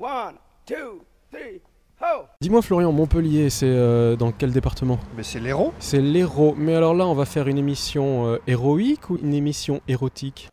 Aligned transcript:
One, 0.00 0.36
two, 0.64 1.00
three, 1.32 1.60
ho! 2.00 2.26
Dis-moi 2.40 2.62
Florian, 2.62 2.92
Montpellier, 2.92 3.50
c'est 3.50 3.66
euh, 3.66 4.14
dans 4.14 4.30
quel 4.30 4.52
département? 4.52 4.96
Mais 5.16 5.24
c'est 5.24 5.40
l'héros. 5.40 5.72
C'est 5.80 6.00
l'héros. 6.00 6.54
Mais 6.56 6.76
alors 6.76 6.94
là, 6.94 7.04
on 7.04 7.14
va 7.14 7.24
faire 7.24 7.48
une 7.48 7.58
émission 7.58 8.28
euh, 8.28 8.38
héroïque 8.46 9.10
ou 9.10 9.18
une 9.20 9.34
émission 9.34 9.80
érotique? 9.88 10.50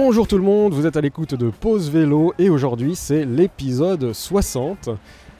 Bonjour 0.00 0.28
tout 0.28 0.38
le 0.38 0.44
monde, 0.44 0.74
vous 0.74 0.86
êtes 0.86 0.96
à 0.96 1.00
l'écoute 1.00 1.34
de 1.34 1.50
Pause 1.50 1.90
Vélo 1.90 2.32
et 2.38 2.50
aujourd'hui 2.50 2.94
c'est 2.94 3.24
l'épisode 3.24 4.12
60 4.12 4.90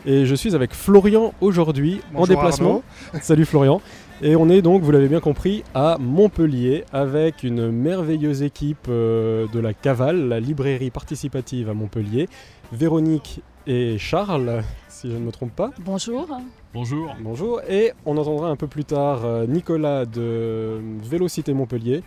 et 0.04 0.26
je 0.26 0.34
suis 0.34 0.56
avec 0.56 0.74
Florian 0.74 1.32
aujourd'hui 1.40 2.00
en 2.12 2.26
déplacement. 2.26 2.82
Salut 3.22 3.44
Florian. 3.44 3.80
Et 4.20 4.34
on 4.34 4.48
est 4.48 4.60
donc, 4.60 4.82
vous 4.82 4.90
l'avez 4.90 5.06
bien 5.06 5.20
compris, 5.20 5.62
à 5.74 5.96
Montpellier 6.00 6.84
avec 6.92 7.44
une 7.44 7.70
merveilleuse 7.70 8.42
équipe 8.42 8.88
euh, 8.88 9.46
de 9.52 9.60
la 9.60 9.74
Cavale, 9.74 10.26
la 10.26 10.40
librairie 10.40 10.90
participative 10.90 11.70
à 11.70 11.74
Montpellier. 11.74 12.28
Véronique 12.72 13.42
et 13.68 13.96
Charles, 13.96 14.64
si 14.88 15.08
je 15.08 15.14
ne 15.14 15.20
me 15.20 15.30
trompe 15.30 15.54
pas. 15.54 15.70
Bonjour. 15.78 16.26
Bonjour. 16.74 17.14
Bonjour. 17.20 17.60
Et 17.68 17.92
on 18.04 18.16
entendra 18.16 18.48
un 18.48 18.56
peu 18.56 18.66
plus 18.66 18.84
tard 18.84 19.24
euh, 19.24 19.46
Nicolas 19.46 20.04
de 20.04 20.80
Vélocité 21.04 21.52
Montpellier 21.52 22.02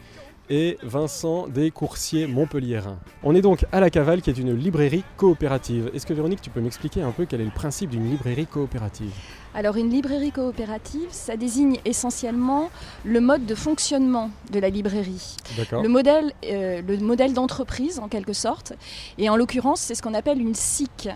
et 0.51 0.77
Vincent 0.83 1.47
des 1.47 1.71
coursiers 1.71 2.27
montpelliérains. 2.27 2.99
On 3.23 3.33
est 3.33 3.41
donc 3.41 3.65
à 3.71 3.79
la 3.79 3.89
Cavale 3.89 4.21
qui 4.21 4.29
est 4.29 4.37
une 4.37 4.53
librairie 4.53 5.03
coopérative. 5.15 5.89
Est-ce 5.95 6.05
que 6.05 6.13
Véronique, 6.13 6.41
tu 6.41 6.49
peux 6.49 6.59
m'expliquer 6.59 7.01
un 7.01 7.11
peu 7.11 7.25
quel 7.25 7.39
est 7.39 7.45
le 7.45 7.51
principe 7.51 7.89
d'une 7.89 8.09
librairie 8.09 8.45
coopérative? 8.45 9.11
Alors 9.53 9.77
une 9.77 9.89
librairie 9.89 10.31
coopérative, 10.31 11.07
ça 11.11 11.37
désigne 11.37 11.77
essentiellement 11.85 12.69
le 13.05 13.21
mode 13.21 13.45
de 13.45 13.55
fonctionnement 13.55 14.29
de 14.51 14.59
la 14.59 14.69
librairie. 14.69 15.37
D'accord. 15.57 15.83
Le 15.83 15.89
modèle, 15.89 16.33
euh, 16.45 16.81
le 16.81 16.97
modèle 16.97 17.33
d'entreprise 17.33 17.99
en 17.99 18.09
quelque 18.09 18.33
sorte. 18.33 18.73
Et 19.17 19.29
en 19.29 19.37
l'occurrence, 19.37 19.79
c'est 19.79 19.95
ce 19.95 20.01
qu'on 20.01 20.13
appelle 20.13 20.41
une 20.41 20.55
SIC. 20.55 21.09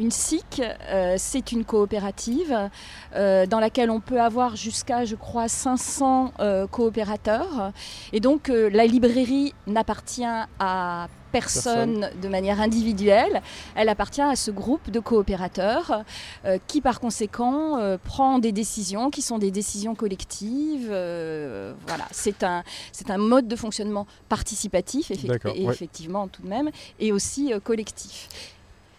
Une 0.00 0.10
SIC, 0.10 0.62
euh, 0.62 1.16
c'est 1.18 1.52
une 1.52 1.62
coopérative 1.62 2.70
euh, 3.14 3.44
dans 3.44 3.60
laquelle 3.60 3.90
on 3.90 4.00
peut 4.00 4.18
avoir 4.18 4.56
jusqu'à, 4.56 5.04
je 5.04 5.14
crois, 5.14 5.46
500 5.46 6.32
euh, 6.40 6.66
coopérateurs. 6.66 7.72
Et 8.14 8.20
donc 8.20 8.48
la 8.48 8.86
librairie 8.86 9.52
n'appartient 9.66 10.24
à 10.58 11.08
personne 11.32 12.10
de 12.20 12.28
manière 12.28 12.60
individuelle, 12.60 13.42
elle 13.76 13.88
appartient 13.88 14.22
à 14.22 14.34
ce 14.34 14.50
groupe 14.50 14.90
de 14.90 14.98
coopérateurs 14.98 16.02
qui 16.66 16.80
par 16.80 16.98
conséquent 16.98 17.78
prend 18.02 18.40
des 18.40 18.50
décisions 18.50 19.10
qui 19.10 19.22
sont 19.22 19.38
des 19.38 19.52
décisions 19.52 19.94
collectives. 19.94 20.88
voilà, 20.88 22.04
c'est 22.10 22.42
un, 22.42 22.64
c'est 22.90 23.10
un 23.10 23.18
mode 23.18 23.46
de 23.46 23.54
fonctionnement 23.54 24.08
participatif, 24.28 25.12
et 25.12 25.28
ouais. 25.28 25.72
effectivement 25.72 26.26
tout 26.26 26.42
de 26.42 26.48
même, 26.48 26.70
et 26.98 27.12
aussi 27.12 27.52
collectif. 27.62 28.28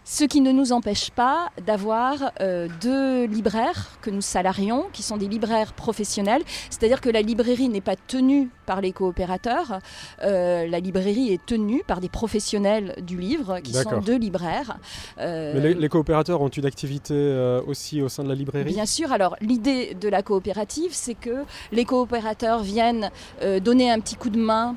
Ce 0.04 0.24
qui 0.24 0.40
ne 0.40 0.50
nous 0.50 0.72
empêche 0.72 1.10
pas 1.10 1.50
d'avoir 1.64 2.32
euh, 2.40 2.68
deux 2.80 3.24
libraires 3.26 3.98
que 4.00 4.10
nous 4.10 4.20
salarions, 4.20 4.86
qui 4.92 5.02
sont 5.02 5.16
des 5.16 5.28
libraires 5.28 5.72
professionnels. 5.72 6.42
C'est-à-dire 6.70 7.00
que 7.00 7.08
la 7.08 7.22
librairie 7.22 7.68
n'est 7.68 7.80
pas 7.80 7.94
tenue 7.94 8.50
par 8.66 8.80
les 8.80 8.92
coopérateurs, 8.92 9.78
euh, 10.22 10.66
la 10.66 10.80
librairie 10.80 11.32
est 11.32 11.44
tenue 11.46 11.82
par 11.86 12.00
des 12.00 12.08
professionnels 12.08 12.96
du 13.02 13.18
livre, 13.18 13.60
qui 13.60 13.72
sont 13.72 14.00
deux 14.00 14.16
libraires. 14.18 14.78
Euh, 15.18 15.52
Mais 15.54 15.60
les, 15.60 15.74
les 15.74 15.88
coopérateurs 15.88 16.40
ont 16.40 16.48
une 16.48 16.66
activité 16.66 17.12
aussi 17.66 18.02
au 18.02 18.08
sein 18.08 18.24
de 18.24 18.28
la 18.28 18.34
librairie? 18.34 18.72
Bien 18.72 18.86
sûr, 18.86 19.12
alors 19.12 19.36
l'idée 19.40 19.94
de 19.94 20.08
la 20.08 20.22
coopérative, 20.22 20.90
c'est 20.92 21.14
que 21.14 21.44
les 21.70 21.84
coopérateurs 21.84 22.62
viennent 22.62 23.10
donner 23.62 23.90
un 23.90 24.00
petit 24.00 24.16
coup 24.16 24.30
de 24.30 24.38
main 24.38 24.74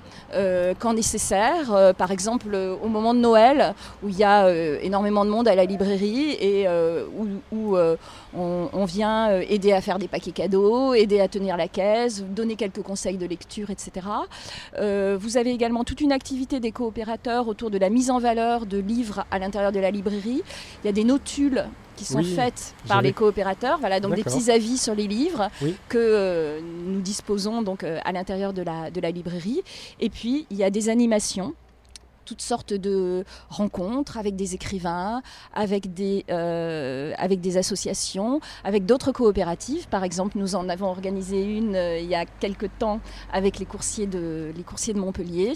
quand 0.80 0.94
nécessaire. 0.94 1.94
Par 1.98 2.12
exemple, 2.12 2.56
au 2.56 2.88
moment 2.88 3.14
de 3.14 3.20
Noël, 3.20 3.74
où 4.04 4.10
il 4.10 4.18
y 4.18 4.24
a 4.24 4.46
euh, 4.46 4.80
énormément 5.16 5.26
de 5.26 5.30
monde 5.30 5.48
à 5.48 5.56
la 5.56 5.66
librairie 5.66 6.32
et 6.40 6.68
euh, 6.68 7.06
où, 7.18 7.28
où, 7.56 7.78
euh, 7.78 7.96
on, 8.38 8.68
on 8.74 8.86
vient 8.86 9.30
euh, 9.30 9.44
aider 9.48 9.72
à 9.72 9.82
faire 9.82 9.98
des 10.00 10.08
paquets 10.08 10.32
cadeaux, 10.32 10.94
aider 10.94 11.20
à 11.22 11.28
tenir 11.28 11.56
la 11.58 11.68
caisse, 11.68 12.24
donner 12.24 12.56
quelques 12.56 12.82
conseils 12.82 13.18
de 13.18 13.26
lecture, 13.26 13.70
etc. 13.70 14.08
Euh, 14.78 15.18
vous 15.20 15.38
avez 15.38 15.52
également 15.52 15.84
toute 15.84 16.02
une 16.02 16.12
activité 16.12 16.60
des 16.60 16.72
coopérateurs 16.72 17.48
autour 17.48 17.72
de 17.72 17.78
la 17.78 17.90
mise 17.90 18.10
en 18.12 18.20
valeur 18.20 18.66
de 18.66 18.78
livres 18.78 19.26
à 19.32 19.40
l'intérieur 19.40 19.72
de 19.72 19.80
la 19.80 19.92
librairie. 19.92 20.44
Il 20.84 20.88
y 20.88 20.90
a 20.90 20.94
des 20.94 21.04
notules 21.04 21.66
qui 21.96 22.04
sont 22.04 22.18
Oui, 22.20 22.36
faites 22.36 22.76
par 22.90 23.02
les 23.02 23.14
coopérateurs, 23.14 23.78
voilà, 23.80 24.02
donc 24.02 24.16
des 24.16 24.24
petits 24.24 24.52
avis 24.52 24.78
sur 24.78 24.96
les 24.96 25.08
livres 25.08 25.50
Oui. 25.62 25.76
que 25.88 25.98
euh, 25.98 26.60
nous 26.88 27.00
disposons 27.00 27.62
donc 27.62 27.86
euh, 27.86 28.00
à 28.04 28.12
l'intérieur 28.12 28.52
de 28.52 28.62
la, 28.64 28.92
de 28.92 29.00
la 29.00 29.12
librairie. 29.12 29.62
Et 30.02 30.10
puis 30.10 30.46
il 30.50 30.58
y 30.58 30.66
a 30.66 30.70
des 30.70 30.90
animations 30.90 31.54
toutes 32.26 32.42
sortes 32.42 32.74
de 32.74 33.24
rencontres 33.50 34.18
avec 34.18 34.36
des 34.36 34.56
écrivains, 34.56 35.22
avec 35.54 35.94
des, 35.94 36.26
euh, 36.30 37.14
avec 37.18 37.40
des 37.42 37.58
associations, 37.58 38.40
avec 38.64 38.86
d'autres 38.86 39.12
coopératives. 39.12 39.88
Par 39.88 40.04
exemple, 40.04 40.38
nous 40.38 40.56
en 40.56 40.68
avons 40.70 40.88
organisé 40.88 41.44
une 41.44 41.76
euh, 41.76 42.00
il 42.00 42.08
y 42.08 42.16
a 42.16 42.26
quelque 42.26 42.66
temps 42.66 43.00
avec 43.32 43.60
les 43.60 43.66
coursiers 43.66 44.08
de, 44.08 44.52
les 44.56 44.64
coursiers 44.64 44.94
de 44.94 45.00
Montpellier. 45.00 45.54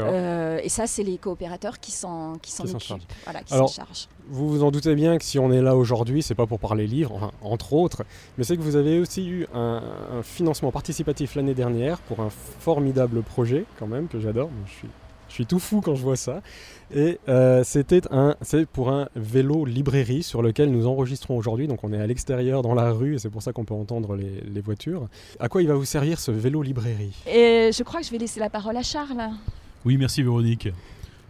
Euh, 0.00 0.58
et 0.62 0.68
ça, 0.68 0.86
c'est 0.86 1.02
les 1.02 1.18
coopérateurs 1.18 1.78
qui 1.80 1.92
s'en 1.92 2.34
qui 2.42 2.50
s'en 2.50 2.64
occupent, 2.64 2.80
chargent. 2.80 3.06
voilà, 3.24 3.42
qui 3.42 3.54
Alors, 3.54 3.68
chargent. 3.68 4.08
Vous 4.28 4.48
vous 4.48 4.64
en 4.64 4.70
doutez 4.70 4.94
bien 4.96 5.18
que 5.18 5.24
si 5.24 5.38
on 5.38 5.52
est 5.52 5.62
là 5.62 5.76
aujourd'hui, 5.76 6.22
c'est 6.22 6.34
pas 6.34 6.46
pour 6.46 6.58
parler 6.58 6.86
livres, 6.86 7.12
enfin, 7.14 7.30
entre 7.42 7.74
autres, 7.74 8.02
mais 8.36 8.44
c'est 8.44 8.56
que 8.56 8.62
vous 8.62 8.74
avez 8.74 8.98
aussi 8.98 9.28
eu 9.28 9.46
un, 9.54 9.82
un 10.18 10.22
financement 10.22 10.72
participatif 10.72 11.36
l'année 11.36 11.54
dernière 11.54 11.98
pour 12.00 12.20
un 12.20 12.30
formidable 12.30 13.22
projet, 13.22 13.64
quand 13.78 13.86
même, 13.86 14.08
que 14.08 14.18
j'adore. 14.18 14.50
Je 14.66 14.72
suis, 14.72 14.88
suis 15.36 15.46
tout 15.46 15.58
fou 15.58 15.80
quand 15.80 15.94
je 15.94 16.02
vois 16.02 16.16
ça. 16.16 16.42
Et 16.94 17.18
euh, 17.28 17.62
c'était 17.64 18.02
un, 18.10 18.36
c'est 18.42 18.66
pour 18.66 18.90
un 18.90 19.08
vélo 19.16 19.64
librairie 19.64 20.22
sur 20.22 20.42
lequel 20.42 20.70
nous 20.70 20.86
enregistrons 20.86 21.36
aujourd'hui. 21.36 21.68
Donc 21.68 21.84
on 21.84 21.92
est 21.92 22.00
à 22.00 22.06
l'extérieur 22.06 22.62
dans 22.62 22.74
la 22.74 22.90
rue 22.92 23.14
et 23.14 23.18
c'est 23.18 23.30
pour 23.30 23.42
ça 23.42 23.52
qu'on 23.52 23.64
peut 23.64 23.74
entendre 23.74 24.16
les, 24.16 24.40
les 24.40 24.60
voitures. 24.60 25.08
À 25.38 25.48
quoi 25.48 25.62
il 25.62 25.68
va 25.68 25.74
vous 25.74 25.84
servir 25.84 26.18
ce 26.18 26.30
vélo 26.30 26.62
librairie? 26.62 27.14
Et 27.26 27.70
je 27.72 27.82
crois 27.82 28.00
que 28.00 28.06
je 28.06 28.12
vais 28.12 28.18
laisser 28.18 28.40
la 28.40 28.50
parole 28.50 28.76
à 28.76 28.82
Charles. 28.82 29.30
Oui, 29.84 29.96
merci 29.96 30.22
Véronique. 30.22 30.68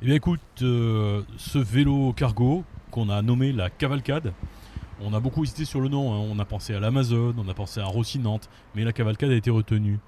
Eh 0.02 0.04
bien 0.04 0.14
écoute, 0.14 0.40
euh, 0.62 1.22
ce 1.38 1.58
vélo 1.58 2.12
cargo 2.12 2.64
qu'on 2.90 3.08
a 3.08 3.22
nommé 3.22 3.52
la 3.52 3.70
Cavalcade, 3.70 4.32
on 5.00 5.14
a 5.14 5.20
beaucoup 5.20 5.42
hésité 5.42 5.64
sur 5.64 5.80
le 5.80 5.88
nom, 5.88 6.12
hein. 6.12 6.26
on 6.30 6.38
a 6.38 6.44
pensé 6.44 6.74
à 6.74 6.80
l'Amazon, 6.80 7.34
on 7.38 7.48
a 7.48 7.54
pensé 7.54 7.80
à 7.80 7.86
Rocinante, 7.86 8.48
mais 8.74 8.84
la 8.84 8.92
Cavalcade 8.92 9.30
a 9.30 9.34
été 9.34 9.50
retenue. 9.50 9.98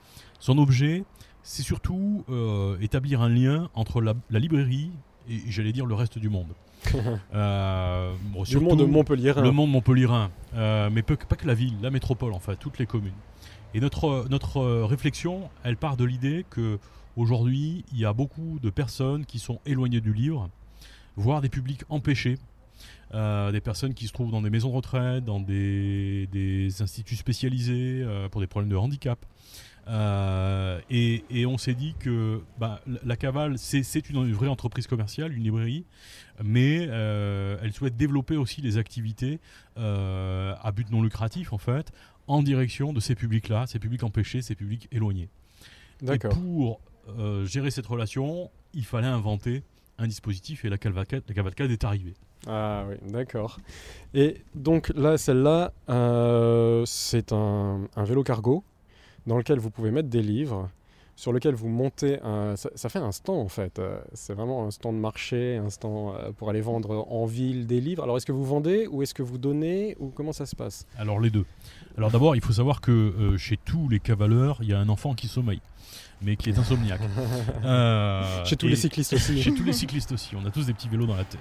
Son 0.40 0.58
objet, 0.58 1.04
c'est 1.42 1.62
surtout 1.62 2.24
euh, 2.28 2.76
établir 2.80 3.20
un 3.22 3.28
lien 3.28 3.70
entre 3.74 4.00
la, 4.00 4.14
la 4.30 4.38
librairie 4.38 4.90
et 5.30 5.38
j'allais 5.48 5.72
dire 5.72 5.86
le 5.86 5.94
reste 5.94 6.18
du 6.18 6.28
monde. 6.28 6.48
Euh, 7.34 8.14
bon, 8.32 8.44
Du 8.44 8.58
monde 8.58 8.86
Montpellier. 8.88 9.32
le 9.36 9.50
monde 9.50 9.70
montpelliérain, 9.70 10.30
euh, 10.54 10.88
mais 10.92 11.02
peu- 11.02 11.16
pas 11.16 11.36
que 11.36 11.46
la 11.46 11.54
ville, 11.54 11.74
la 11.82 11.90
métropole, 11.90 12.32
enfin 12.32 12.54
toutes 12.54 12.78
les 12.78 12.86
communes. 12.86 13.12
Et 13.74 13.80
notre, 13.80 14.26
notre 14.30 14.58
euh, 14.58 14.86
réflexion, 14.86 15.50
elle 15.64 15.76
part 15.76 15.96
de 15.96 16.04
l'idée 16.04 16.46
que 16.48 16.78
aujourd'hui, 17.16 17.84
il 17.92 17.98
y 17.98 18.04
a 18.04 18.12
beaucoup 18.12 18.58
de 18.62 18.70
personnes 18.70 19.26
qui 19.26 19.38
sont 19.38 19.58
éloignées 19.66 20.00
du 20.00 20.12
livre, 20.14 20.48
voire 21.16 21.40
des 21.40 21.48
publics 21.48 21.82
empêchés, 21.90 22.38
euh, 23.14 23.50
des 23.52 23.60
personnes 23.60 23.94
qui 23.94 24.06
se 24.06 24.12
trouvent 24.12 24.30
dans 24.30 24.42
des 24.42 24.50
maisons 24.50 24.70
de 24.70 24.74
retraite, 24.76 25.24
dans 25.24 25.40
des, 25.40 26.26
des 26.32 26.82
instituts 26.82 27.16
spécialisés 27.16 28.02
euh, 28.02 28.28
pour 28.28 28.40
des 28.40 28.46
problèmes 28.46 28.70
de 28.70 28.76
handicap. 28.76 29.24
Euh, 29.88 30.80
et, 30.90 31.24
et 31.30 31.46
on 31.46 31.56
s'est 31.56 31.74
dit 31.74 31.94
que 31.98 32.42
bah, 32.58 32.82
la- 33.04 33.16
Cavale, 33.16 33.56
c'est 33.58 34.10
une 34.10 34.32
vraie 34.32 34.48
entreprise 34.48 34.86
commerciale, 34.86 35.32
une 35.32 35.44
librairie, 35.44 35.86
mais 36.44 36.82
elle 37.62 37.72
souhaite 37.72 37.96
développer 37.96 38.36
aussi 38.36 38.60
les 38.60 38.76
activités 38.76 39.40
à 39.76 40.72
but 40.74 40.90
non 40.90 41.02
lucratif, 41.02 41.52
en 41.54 41.58
fait, 41.58 41.90
en 42.26 42.42
direction 42.42 42.92
de 42.92 43.00
ces 43.00 43.14
publics-là, 43.14 43.66
ces 43.66 43.78
publics 43.78 44.02
empêchés, 44.02 44.42
ces 44.42 44.54
publics 44.54 44.88
éloignés. 44.92 45.30
Et 46.02 46.18
pour 46.28 46.80
gérer 47.46 47.70
cette 47.70 47.86
relation, 47.86 48.50
il 48.74 48.84
fallait 48.84 49.06
inventer 49.06 49.62
un 49.96 50.06
dispositif 50.06 50.66
et 50.66 50.68
la 50.68 50.76
cavalcade, 50.76 51.22
la 51.26 51.34
cavalcade 51.34 51.70
est 51.70 51.82
arrivée. 51.84 52.14
Ah 52.46 52.84
oui, 52.88 52.96
d'accord. 53.10 53.58
Et 54.14 54.42
donc 54.54 54.90
là, 54.94 55.18
celle-là, 55.18 55.72
euh, 55.88 56.82
c'est 56.86 57.32
un, 57.32 57.80
un 57.96 58.04
vélo 58.04 58.22
cargo 58.22 58.62
dans 59.26 59.36
lequel 59.36 59.58
vous 59.58 59.70
pouvez 59.70 59.90
mettre 59.90 60.08
des 60.08 60.22
livres. 60.22 60.68
sur 61.16 61.32
lequel 61.32 61.54
vous 61.56 61.68
montez, 61.68 62.20
un, 62.22 62.54
ça, 62.54 62.70
ça 62.76 62.88
fait 62.88 63.00
un 63.00 63.10
stand 63.12 63.40
en 63.44 63.48
fait. 63.48 63.78
Euh, 63.80 63.98
C'est 64.14 64.34
vraiment 64.34 64.64
un 64.66 64.70
stand 64.70 64.94
de 64.94 65.00
marché, 65.00 65.56
un 65.56 65.68
stand 65.68 66.14
euh, 66.14 66.30
pour 66.32 66.48
aller 66.48 66.60
vendre 66.60 67.06
en 67.10 67.26
ville 67.26 67.66
des 67.66 67.80
livres. 67.80 68.04
Alors 68.04 68.16
est-ce 68.16 68.24
que 68.26 68.30
vous 68.32 68.44
vendez 68.44 68.86
ou 68.86 69.02
est-ce 69.02 69.14
que 69.14 69.22
vous 69.24 69.36
donnez 69.36 69.96
ou 69.98 70.10
comment 70.14 70.32
ça 70.32 70.46
se 70.46 70.54
passe? 70.54 70.86
Alors 70.96 71.18
les 71.18 71.30
deux. 71.30 71.44
Alors 71.96 72.10
d'abord, 72.12 72.36
il 72.36 72.40
faut 72.40 72.52
savoir 72.52 72.80
que 72.80 72.92
euh, 72.92 73.36
chez 73.36 73.56
tous 73.56 73.88
les 73.88 73.98
cavaleurs, 73.98 74.58
il 74.62 74.68
y 74.68 74.72
a 74.72 74.78
un 74.78 74.88
enfant 74.88 75.14
qui 75.14 75.26
sommeille, 75.26 75.60
mais 76.22 76.36
qui 76.36 76.50
est 76.50 76.58
insomniaque. 76.58 77.00
Euh, 77.64 78.44
Chez 78.44 78.56
tous 78.56 78.68
les 78.68 78.76
cyclistes 78.76 79.12
aussi. 79.14 79.42
Chez 79.42 79.52
tous 79.52 79.64
les 79.64 79.72
cyclistes 79.72 80.12
aussi, 80.12 80.36
on 80.36 80.46
a 80.46 80.50
tous 80.52 80.66
des 80.66 80.72
petits 80.72 80.88
vélos 80.88 81.06
dans 81.06 81.16
la 81.16 81.24
tête. 81.24 81.40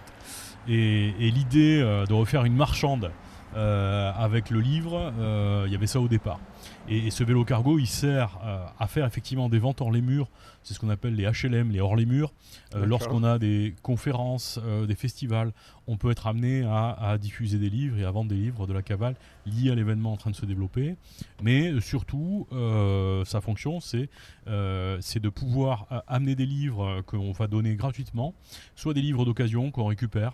Et, 0.67 1.13
et 1.19 1.31
l'idée 1.31 1.79
euh, 1.81 2.05
de 2.05 2.13
refaire 2.13 2.45
une 2.45 2.55
marchande 2.55 3.11
euh, 3.55 4.11
avec 4.15 4.49
le 4.49 4.59
livre, 4.59 5.13
euh, 5.19 5.63
il 5.65 5.71
y 5.71 5.75
avait 5.75 5.87
ça 5.87 5.99
au 5.99 6.07
départ. 6.07 6.39
Et, 6.89 7.07
et 7.07 7.11
ce 7.11 7.23
vélo 7.23 7.43
cargo, 7.45 7.79
il 7.79 7.87
sert 7.87 8.37
euh, 8.43 8.63
à 8.77 8.87
faire 8.87 9.05
effectivement 9.05 9.49
des 9.49 9.57
ventes 9.57 9.81
hors 9.81 9.91
les 9.91 10.01
murs. 10.01 10.29
C'est 10.63 10.73
ce 10.73 10.79
qu'on 10.79 10.89
appelle 10.89 11.15
les 11.15 11.25
HLM, 11.25 11.71
les 11.71 11.79
hors 11.79 11.95
les 11.95 12.05
murs. 12.05 12.33
Lorsqu'on 12.75 13.23
a 13.23 13.39
des 13.39 13.73
conférences, 13.81 14.59
des 14.85 14.95
festivals, 14.95 15.53
on 15.87 15.95
peut 15.95 16.11
être 16.11 16.27
amené 16.27 16.65
à, 16.65 16.89
à 16.89 17.17
diffuser 17.17 17.57
des 17.57 17.69
livres 17.69 17.97
et 17.97 18.03
à 18.03 18.11
vendre 18.11 18.29
des 18.29 18.35
livres 18.35 18.67
de 18.67 18.73
la 18.73 18.81
cavale 18.81 19.15
liés 19.45 19.71
à 19.71 19.75
l'événement 19.75 20.11
en 20.11 20.17
train 20.17 20.29
de 20.29 20.35
se 20.35 20.45
développer. 20.45 20.97
Mais 21.41 21.79
surtout, 21.79 22.47
sa 23.25 23.39
fonction, 23.39 23.79
c'est 23.79 24.09
de 24.45 25.29
pouvoir 25.29 26.03
amener 26.05 26.35
des 26.35 26.45
livres 26.45 27.01
qu'on 27.05 27.31
va 27.31 27.47
donner 27.47 27.75
gratuitement, 27.75 28.33
soit 28.75 28.93
des 28.93 29.01
livres 29.01 29.23
d'occasion 29.23 29.71
qu'on 29.71 29.85
récupère, 29.85 30.33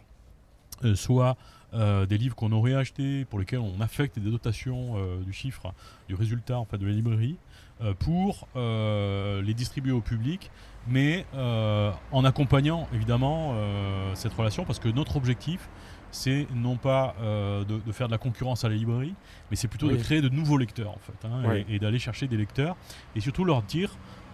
soit 0.96 1.38
euh, 1.74 2.06
des 2.06 2.18
livres 2.18 2.36
qu'on 2.36 2.52
aurait 2.52 2.76
achetés 2.76 3.26
pour 3.26 3.40
lesquels 3.40 3.60
on 3.60 3.82
affecte 3.82 4.20
des 4.20 4.30
dotations 4.30 4.94
euh, 4.98 5.22
du 5.24 5.34
chiffre, 5.34 5.74
du 6.08 6.14
résultat 6.16 6.60
en 6.60 6.66
fait, 6.66 6.78
de 6.78 6.86
la 6.86 6.92
librairie, 6.92 7.38
euh, 7.82 7.94
pour 7.98 8.48
euh, 8.56 9.42
les 9.42 9.54
distribuer 9.56 9.92
au 9.92 10.02
public, 10.02 10.52
mais 10.88 11.26
euh, 11.34 11.92
en 12.12 12.26
accompagnant 12.26 12.88
évidemment 12.94 13.54
euh, 13.56 14.12
cette 14.14 14.34
relation, 14.34 14.66
parce 14.66 14.80
que 14.80 14.90
notre 14.90 15.16
objectif, 15.16 15.68
c'est 16.12 16.46
non 16.54 16.78
pas 16.78 17.16
euh, 17.22 17.64
de, 17.66 17.80
de 17.80 17.92
faire 17.92 18.06
de 18.08 18.12
la 18.12 18.20
concurrence 18.20 18.64
à 18.64 18.70
la 18.70 18.76
librairie, 18.76 19.16
mais 19.50 19.56
c'est 19.56 19.68
plutôt 19.68 19.88
Oui. 19.88 19.98
de 19.98 20.04
créer 20.04 20.22
de 20.22 20.30
nouveaux 20.30 20.58
lecteurs 20.58 20.92
en 20.92 21.00
fait, 21.00 21.28
hein, 21.28 21.42
Oui. 21.48 21.66
et, 21.68 21.76
et 21.76 21.80
d'aller 21.80 21.98
chercher 21.98 22.28
des 22.28 22.38
lecteurs, 22.38 22.76
et 23.16 23.20
surtout 23.20 23.46
leur 23.46 23.64
dire 23.64 23.90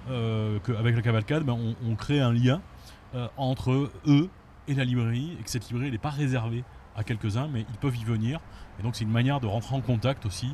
euh, 0.10 0.60
qu'avec 0.60 0.94
la 0.96 1.02
cavalcade, 1.02 1.44
ben, 1.44 1.54
on, 1.54 1.76
on 1.90 1.96
crée 1.96 2.20
un 2.20 2.34
lien 2.34 2.62
euh, 3.16 3.28
entre 3.38 3.90
eux 4.06 4.30
et 4.70 4.76
la 4.76 4.86
librairie, 4.86 5.36
et 5.40 5.44
que 5.44 5.50
cette 5.50 5.68
librairie 5.70 5.92
n'est 5.92 5.98
pas 5.98 6.10
réservée 6.12 6.64
à 6.96 7.04
quelques-uns, 7.04 7.50
mais 7.52 7.62
ils 7.70 7.78
peuvent 7.80 7.98
y 7.98 8.04
venir. 8.06 8.40
Et 8.80 8.84
donc 8.84 8.96
c'est 8.96 9.04
une 9.04 9.12
manière 9.12 9.40
de 9.40 9.48
rentrer 9.48 9.76
en 9.76 9.82
contact 9.82 10.26
aussi 10.26 10.48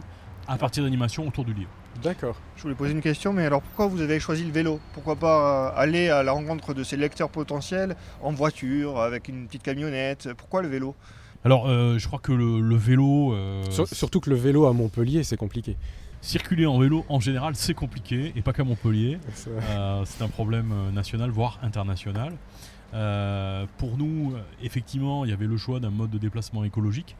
à 0.47 0.57
partir 0.57 0.83
d'animations 0.83 1.27
autour 1.27 1.43
du 1.43 1.53
livre. 1.53 1.69
D'accord. 2.03 2.35
Je 2.55 2.61
voulais 2.63 2.75
poser 2.75 2.91
une 2.91 3.01
question, 3.01 3.33
mais 3.33 3.45
alors 3.45 3.61
pourquoi 3.61 3.87
vous 3.87 4.01
avez 4.01 4.19
choisi 4.19 4.43
le 4.43 4.51
vélo? 4.51 4.79
Pourquoi 4.93 5.15
pas 5.15 5.69
euh, 5.75 5.79
aller 5.81 6.09
à 6.09 6.23
la 6.23 6.31
rencontre 6.33 6.73
de 6.73 6.83
ces 6.83 6.97
lecteurs 6.97 7.29
potentiels 7.29 7.95
en 8.21 8.31
voiture, 8.31 8.99
avec 8.99 9.27
une 9.27 9.47
petite 9.47 9.63
camionnette? 9.63 10.29
Pourquoi 10.37 10.61
le 10.61 10.67
vélo? 10.67 10.95
Alors 11.43 11.67
euh, 11.67 11.97
je 11.97 12.07
crois 12.07 12.19
que 12.19 12.31
le, 12.31 12.59
le 12.59 12.75
vélo, 12.75 13.33
euh, 13.33 13.63
Sur- 13.71 13.87
surtout 13.87 14.19
que 14.19 14.29
le 14.29 14.35
vélo 14.35 14.65
à 14.65 14.73
Montpellier, 14.73 15.23
c'est 15.23 15.37
compliqué. 15.37 15.77
circuler 16.21 16.65
en 16.65 16.79
vélo 16.79 17.05
en 17.07 17.19
général 17.19 17.55
c'est 17.55 17.75
compliqué, 17.75 18.33
et 18.35 18.41
pas 18.41 18.51
qu'à 18.53 18.63
Montpellier. 18.63 19.19
C'est- 19.33 19.49
Euh, 19.69 20.03
un 20.21 20.27
problème 20.27 20.73
national, 20.93 21.29
voire 21.31 21.59
international. 21.63 22.33
Euh, 22.95 23.65
pour 23.77 23.97
nous, 23.97 24.33
effectivement, 24.63 25.25
il 25.25 25.31
y 25.31 25.33
avait 25.33 25.47
le 25.47 25.57
choix 25.57 25.79
d'un 25.81 25.89
mode 25.89 26.09
de 26.11 26.17
déplacement 26.17 26.63
écologique. 26.63 27.15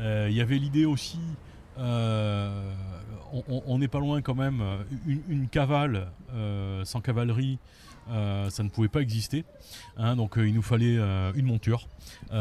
Euh, 0.00 0.26
il 0.28 0.36
y 0.36 0.40
avait 0.40 0.58
l'idée 0.58 0.84
aussi, 0.84 1.20
euh, 1.78 2.72
on- 3.66 3.78
n'est 3.78 3.88
pas 3.88 4.00
loin 4.00 4.20
quand 4.20 4.34
même, 4.34 4.60
une, 5.06 5.20
une 5.28 5.48
cavale 5.48 6.08
sans 6.84 7.00
cavalerie, 7.00 7.58
ça 8.08 8.62
ne 8.62 8.68
pouvait 8.68 8.88
pas 8.88 9.00
exister. 9.00 9.44
hein, 9.96 10.16
donc 10.16 10.34
il 10.38 10.52
nous 10.54 10.62
fallait 10.62 10.96
une 11.34 11.46
monture. 11.46 11.86
Il 12.32 12.36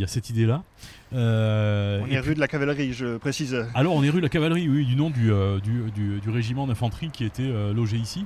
y 0.00 0.04
a 0.04 0.06
cette 0.06 0.28
idée-là. 0.30 0.64
Euh, 1.12 2.00
On 2.02 2.06
est 2.10 2.18
rue 2.20 2.34
de 2.34 2.40
la 2.40 2.48
cavalerie, 2.48 2.92
je 2.92 3.16
précise. 3.16 3.56
alors 3.74 3.94
on 3.94 4.02
est 4.02 4.10
rue 4.10 4.18
de 4.18 4.24
la 4.24 4.28
cavalerie, 4.28 4.68
oui, 4.68 4.84
du 4.86 4.96
nom 4.96 5.10
du, 5.10 5.30
du, 5.62 5.90
du- 5.92 6.20
du 6.20 6.30
régiment 6.30 6.66
d'infanterie 6.66 7.10
qui 7.10 7.24
était 7.24 7.48
logé 7.72 7.96
ici. 7.96 8.24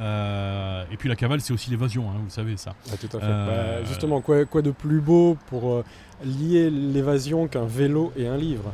Euh, 0.00 0.84
et 0.92 0.96
puis 0.96 1.08
la 1.08 1.16
cavale, 1.16 1.40
c'est 1.40 1.52
aussi 1.52 1.70
l'évasion, 1.70 2.08
hein, 2.10 2.14
vous 2.24 2.30
savez 2.30 2.56
ça. 2.56 2.74
Ah, 2.92 2.96
tout 2.96 3.06
à 3.16 3.20
fait. 3.20 3.26
Euh, 3.26 3.80
Bah, 3.82 3.88
justement, 3.88 4.20
quoi, 4.20 4.44
quoi 4.44 4.62
de 4.62 4.70
plus 4.70 5.00
beau 5.00 5.36
pour 5.48 5.72
euh, 5.72 5.84
lier 6.24 6.70
l'évasion 6.70 7.48
qu'un 7.48 7.64
vélo 7.66 8.12
et 8.16 8.26
un 8.26 8.36
livre? 8.36 8.72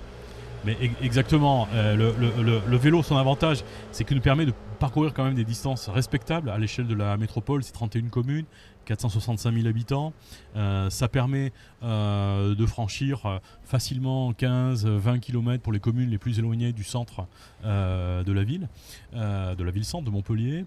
Mais 0.66 0.76
exactement, 1.02 1.68
le, 1.74 1.94
le- 2.18 2.42
le- 2.42 2.60
le 2.66 2.76
vélo, 2.78 3.02
son 3.02 3.18
avantage, 3.18 3.62
c'est 3.92 4.04
qu'il 4.04 4.16
nous 4.16 4.22
permet 4.22 4.46
de 4.46 4.52
parcourir 4.78 5.12
quand 5.12 5.22
même 5.24 5.34
des 5.34 5.44
distances 5.44 5.90
respectables 5.90 6.48
à 6.48 6.56
l'échelle 6.56 6.86
de 6.86 6.94
la 6.94 7.18
métropole, 7.18 7.62
c'est 7.62 7.72
31 7.72 8.08
communes, 8.08 8.46
465 8.84 9.52
000 9.54 9.66
habitants. 9.66 10.12
Euh, 10.56 10.90
ça 10.90 11.08
permet 11.08 11.52
euh, 11.82 12.54
de 12.54 12.66
franchir 12.66 13.24
euh, 13.26 13.38
facilement 13.64 14.32
15-20 14.32 15.20
km 15.20 15.62
pour 15.62 15.72
les 15.72 15.80
communes 15.80 16.10
les 16.10 16.18
plus 16.18 16.38
éloignées 16.38 16.72
du 16.72 16.84
centre 16.84 17.26
euh, 17.64 18.22
de 18.22 18.32
la 18.32 18.44
ville, 18.44 18.68
de 19.12 19.62
la 19.62 19.70
ville-centre 19.70 20.04
de 20.04 20.10
Montpellier. 20.10 20.64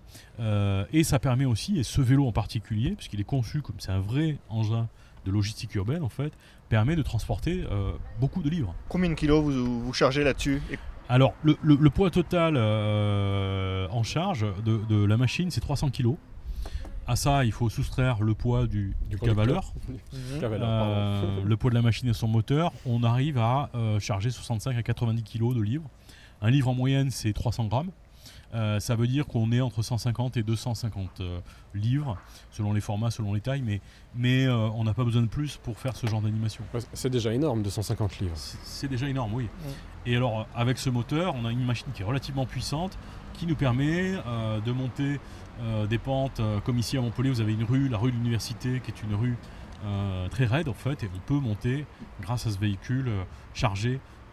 Et 0.93 1.03
ça 1.03 1.19
permet 1.19 1.45
aussi, 1.45 1.77
et 1.79 1.83
ce 1.83 2.01
vélo 2.01 2.27
en 2.27 2.31
particulier, 2.31 2.91
puisqu'il 2.91 3.19
est 3.19 3.23
conçu 3.25 3.61
comme 3.61 3.75
c'est 3.79 3.91
un 3.91 3.99
vrai 3.99 4.37
engin 4.49 4.87
de 5.25 5.31
logistique 5.31 5.75
urbaine 5.75 6.03
en 6.03 6.09
fait, 6.09 6.31
permet 6.69 6.95
de 6.95 7.01
transporter 7.01 7.63
beaucoup 8.19 8.41
de 8.41 8.49
livres. 8.49 8.73
Combien 8.89 9.09
de 9.09 9.15
kilos 9.15 9.43
vous, 9.43 9.83
vous 9.83 9.93
chargez 9.93 10.23
là-dessus 10.23 10.61
Et 10.71 10.77
Alors, 11.09 11.33
le, 11.43 11.57
le- 11.61 11.75
le 11.75 11.89
poids 11.89 12.09
total 12.11 12.57
en 12.57 14.03
charge 14.03 14.45
de, 14.65 14.77
de 14.89 15.03
la 15.05 15.17
machine, 15.17 15.51
c'est 15.51 15.61
300 15.61 15.89
kg. 15.89 16.15
À 17.07 17.15
ça, 17.15 17.45
il 17.45 17.53
faut 17.53 17.69
soustraire 17.69 18.21
le 18.21 18.33
poids 18.33 18.67
du, 18.67 18.95
cavaleur, 19.21 19.73
euh, 20.43 21.41
le 21.45 21.57
poids 21.57 21.69
de 21.69 21.75
la 21.75 21.81
machine 21.81 22.09
et 22.09 22.13
son 22.13 22.27
moteur. 22.27 22.73
On 22.85 23.03
arrive 23.03 23.37
à 23.37 23.69
euh, 23.75 23.99
charger 23.99 24.29
65 24.29 24.77
à 24.77 24.83
90 24.83 25.23
kg 25.23 25.55
de 25.55 25.61
livres. 25.61 25.89
Un 26.41 26.49
livre 26.49 26.67
en 26.67 26.73
moyenne, 26.73 27.09
c'est 27.09 27.33
300 27.33 27.65
grammes. 27.65 27.91
Euh, 28.53 28.79
ça 28.79 28.95
veut 28.95 29.07
dire 29.07 29.25
qu'on 29.25 29.51
est 29.51 29.59
entre 29.59 29.81
150 29.81 30.37
et 30.37 30.43
250 30.43 31.19
euh, 31.19 31.39
livres, 31.73 32.17
selon 32.51 32.71
les 32.71 32.79
formats, 32.79 33.11
selon 33.11 33.33
les 33.33 33.41
tailles, 33.41 33.61
mais, 33.61 33.81
mais 34.15 34.45
euh, 34.45 34.69
on 34.73 34.85
n'a 34.85 34.93
pas 34.93 35.03
besoin 35.03 35.21
de 35.21 35.27
plus 35.27 35.57
pour 35.57 35.77
faire 35.77 35.95
ce 35.95 36.07
genre 36.07 36.21
d'animation. 36.21 36.63
Ouais, 36.73 36.79
C'est 36.93 37.09
déjà 37.09 37.33
énorme, 37.33 37.61
250 37.61 38.19
livres. 38.19 38.35
C'est 38.35 38.87
déjà 38.87 39.09
énorme, 39.09 39.33
oui. 39.33 39.49
Et 40.05 40.15
alors, 40.15 40.47
avec 40.55 40.77
ce 40.77 40.89
moteur, 40.89 41.35
on 41.35 41.45
a 41.45 41.51
une 41.51 41.65
machine 41.65 41.87
qui 41.93 42.03
est 42.03 42.05
relativement 42.05 42.45
puissante, 42.45 42.97
qui 43.33 43.45
nous 43.45 43.55
permet 43.55 44.15
euh, 44.25 44.61
de 44.61 44.71
monter 44.71 45.19
des 45.87 45.97
pentes, 45.97 46.39
euh, 46.39 46.59
comme 46.59 46.77
ici 46.77 46.97
à 46.97 47.01
Montpellier, 47.01 47.29
vous 47.29 47.41
avez 47.41 47.53
une 47.53 47.63
rue, 47.63 47.89
la 47.89 47.97
rue 47.97 48.11
de 48.11 48.17
l'Université, 48.17 48.79
qui 48.79 48.91
est 48.91 49.03
une 49.03 49.15
rue 49.15 49.35
euh, 49.85 50.27
très 50.29 50.45
raide 50.45 50.69
en 50.69 50.73
fait, 50.73 51.03
et 51.03 51.09
on 51.13 51.19
peut 51.27 51.39
monter, 51.39 51.85
grâce 52.21 52.47
à 52.47 52.51
ce 52.51 52.57
véhicule, 52.57 53.07
euh, 53.07 53.23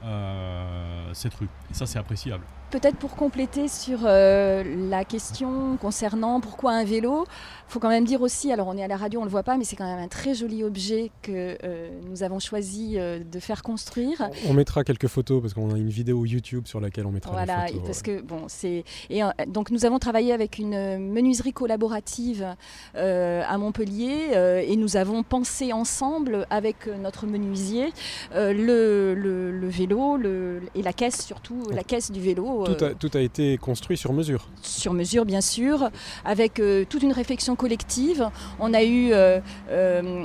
euh, 0.04 1.10
cette 1.12 1.34
rue. 1.34 1.48
Et 1.70 1.74
ça, 1.74 1.86
c'est 1.86 1.98
appréciable. 1.98 2.44
Peut-être 2.70 2.96
pour 2.96 3.14
compléter 3.14 3.68
sur 3.68 4.00
euh, 4.04 4.64
la 4.90 5.04
question 5.04 5.76
concernant 5.80 6.40
pourquoi 6.40 6.72
un 6.72 6.82
vélo, 6.82 7.24
il 7.68 7.72
faut 7.72 7.78
quand 7.78 7.88
même 7.88 8.04
dire 8.04 8.20
aussi, 8.20 8.50
alors 8.50 8.66
on 8.66 8.76
est 8.76 8.82
à 8.82 8.88
la 8.88 8.96
radio, 8.96 9.20
on 9.20 9.22
ne 9.22 9.28
le 9.28 9.30
voit 9.30 9.44
pas, 9.44 9.56
mais 9.56 9.62
c'est 9.62 9.76
quand 9.76 9.84
même 9.86 10.02
un 10.02 10.08
très 10.08 10.34
joli 10.34 10.64
objet 10.64 11.12
que 11.22 11.56
euh, 11.62 11.88
nous 12.10 12.24
avons 12.24 12.40
choisi 12.40 12.94
euh, 12.98 13.20
de 13.20 13.38
faire 13.38 13.62
construire. 13.62 14.28
On 14.48 14.54
mettra 14.54 14.82
quelques 14.82 15.06
photos 15.06 15.40
parce 15.40 15.54
qu'on 15.54 15.72
a 15.72 15.78
une 15.78 15.88
vidéo 15.88 16.24
YouTube 16.26 16.66
sur 16.66 16.80
laquelle 16.80 17.06
on 17.06 17.12
mettra 17.12 17.30
Voilà, 17.30 17.66
les 17.66 17.72
photos. 17.74 17.86
parce 17.86 18.02
que 18.02 18.20
bon, 18.22 18.42
c'est 18.48 18.82
et 19.08 19.20
donc 19.46 19.70
nous 19.70 19.84
avons 19.84 20.00
travaillé 20.00 20.32
avec 20.32 20.58
une 20.58 20.98
menuiserie 20.98 21.52
collaborative 21.52 22.56
à 22.96 23.58
Montpellier 23.58 24.64
et 24.66 24.76
nous 24.76 24.96
avons 24.96 25.22
pensé 25.22 25.72
ensemble 25.72 26.46
avec 26.50 26.88
notre 27.00 27.26
menuisier 27.26 27.92
le, 28.34 29.14
le- 29.14 29.52
le 29.52 29.68
vélo 29.68 30.16
le- 30.16 30.60
et 30.74 30.82
la 30.82 30.92
caisse 30.92 31.24
surtout 31.24 31.62
la 31.70 31.84
caisse 31.84 32.10
du 32.10 32.20
vélo 32.20 32.53
Tout 32.64 32.84
euh, 32.84 32.90
a, 32.90 32.94
tout 32.94 33.10
a 33.14 33.20
été 33.20 33.58
construit 33.58 33.96
sur 33.96 34.12
mesure. 34.12 34.46
sur 34.62 34.92
mesure 34.92 35.24
bien 35.24 35.40
sûr, 35.40 35.90
avec 36.24 36.60
euh, 36.60 36.84
toute 36.88 37.02
une 37.02 37.12
réflexion 37.12 37.56
collective. 37.56 38.28
On 38.60 38.72
a 38.74 38.82
eu, 38.84 39.10
euh, 39.12 39.40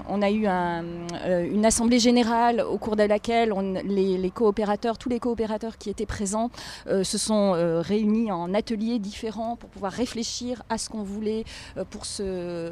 on 0.07 0.21
a 0.21 0.29
eu 0.29 0.45
un, 0.45 0.83
une 1.25 1.65
assemblée 1.65 1.99
générale 1.99 2.61
au 2.61 2.77
cours 2.77 2.95
de 2.95 3.03
laquelle 3.03 3.51
on- 3.53 3.73
les, 3.83 4.17
les 4.17 4.29
coopérateurs, 4.31 4.97
tous 4.97 5.09
les 5.09 5.19
coopérateurs 5.19 5.77
qui 5.77 5.89
étaient 5.89 6.05
présents 6.05 6.49
se 6.87 7.17
sont 7.17 7.51
réunis 7.81 8.31
en 8.31 8.53
ateliers 8.53 8.99
différents 8.99 9.55
pour 9.55 9.69
pouvoir 9.69 9.91
réfléchir 9.91 10.61
à 10.69 10.77
ce 10.77 10.89
qu'on 10.89 11.03
voulait 11.03 11.43
pour, 11.89 12.05
ce, 12.05 12.71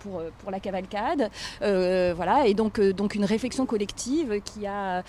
pour, 0.00 0.22
pour 0.38 0.50
la 0.50 0.60
cavalcade. 0.60 1.30
Voilà, 1.60 2.46
et 2.46 2.54
donc, 2.54 2.80
donc 2.80 3.14
une 3.14 3.24
réflexion 3.24 3.66
collective 3.66 4.40
qui 4.44 4.66
a, 4.66 5.02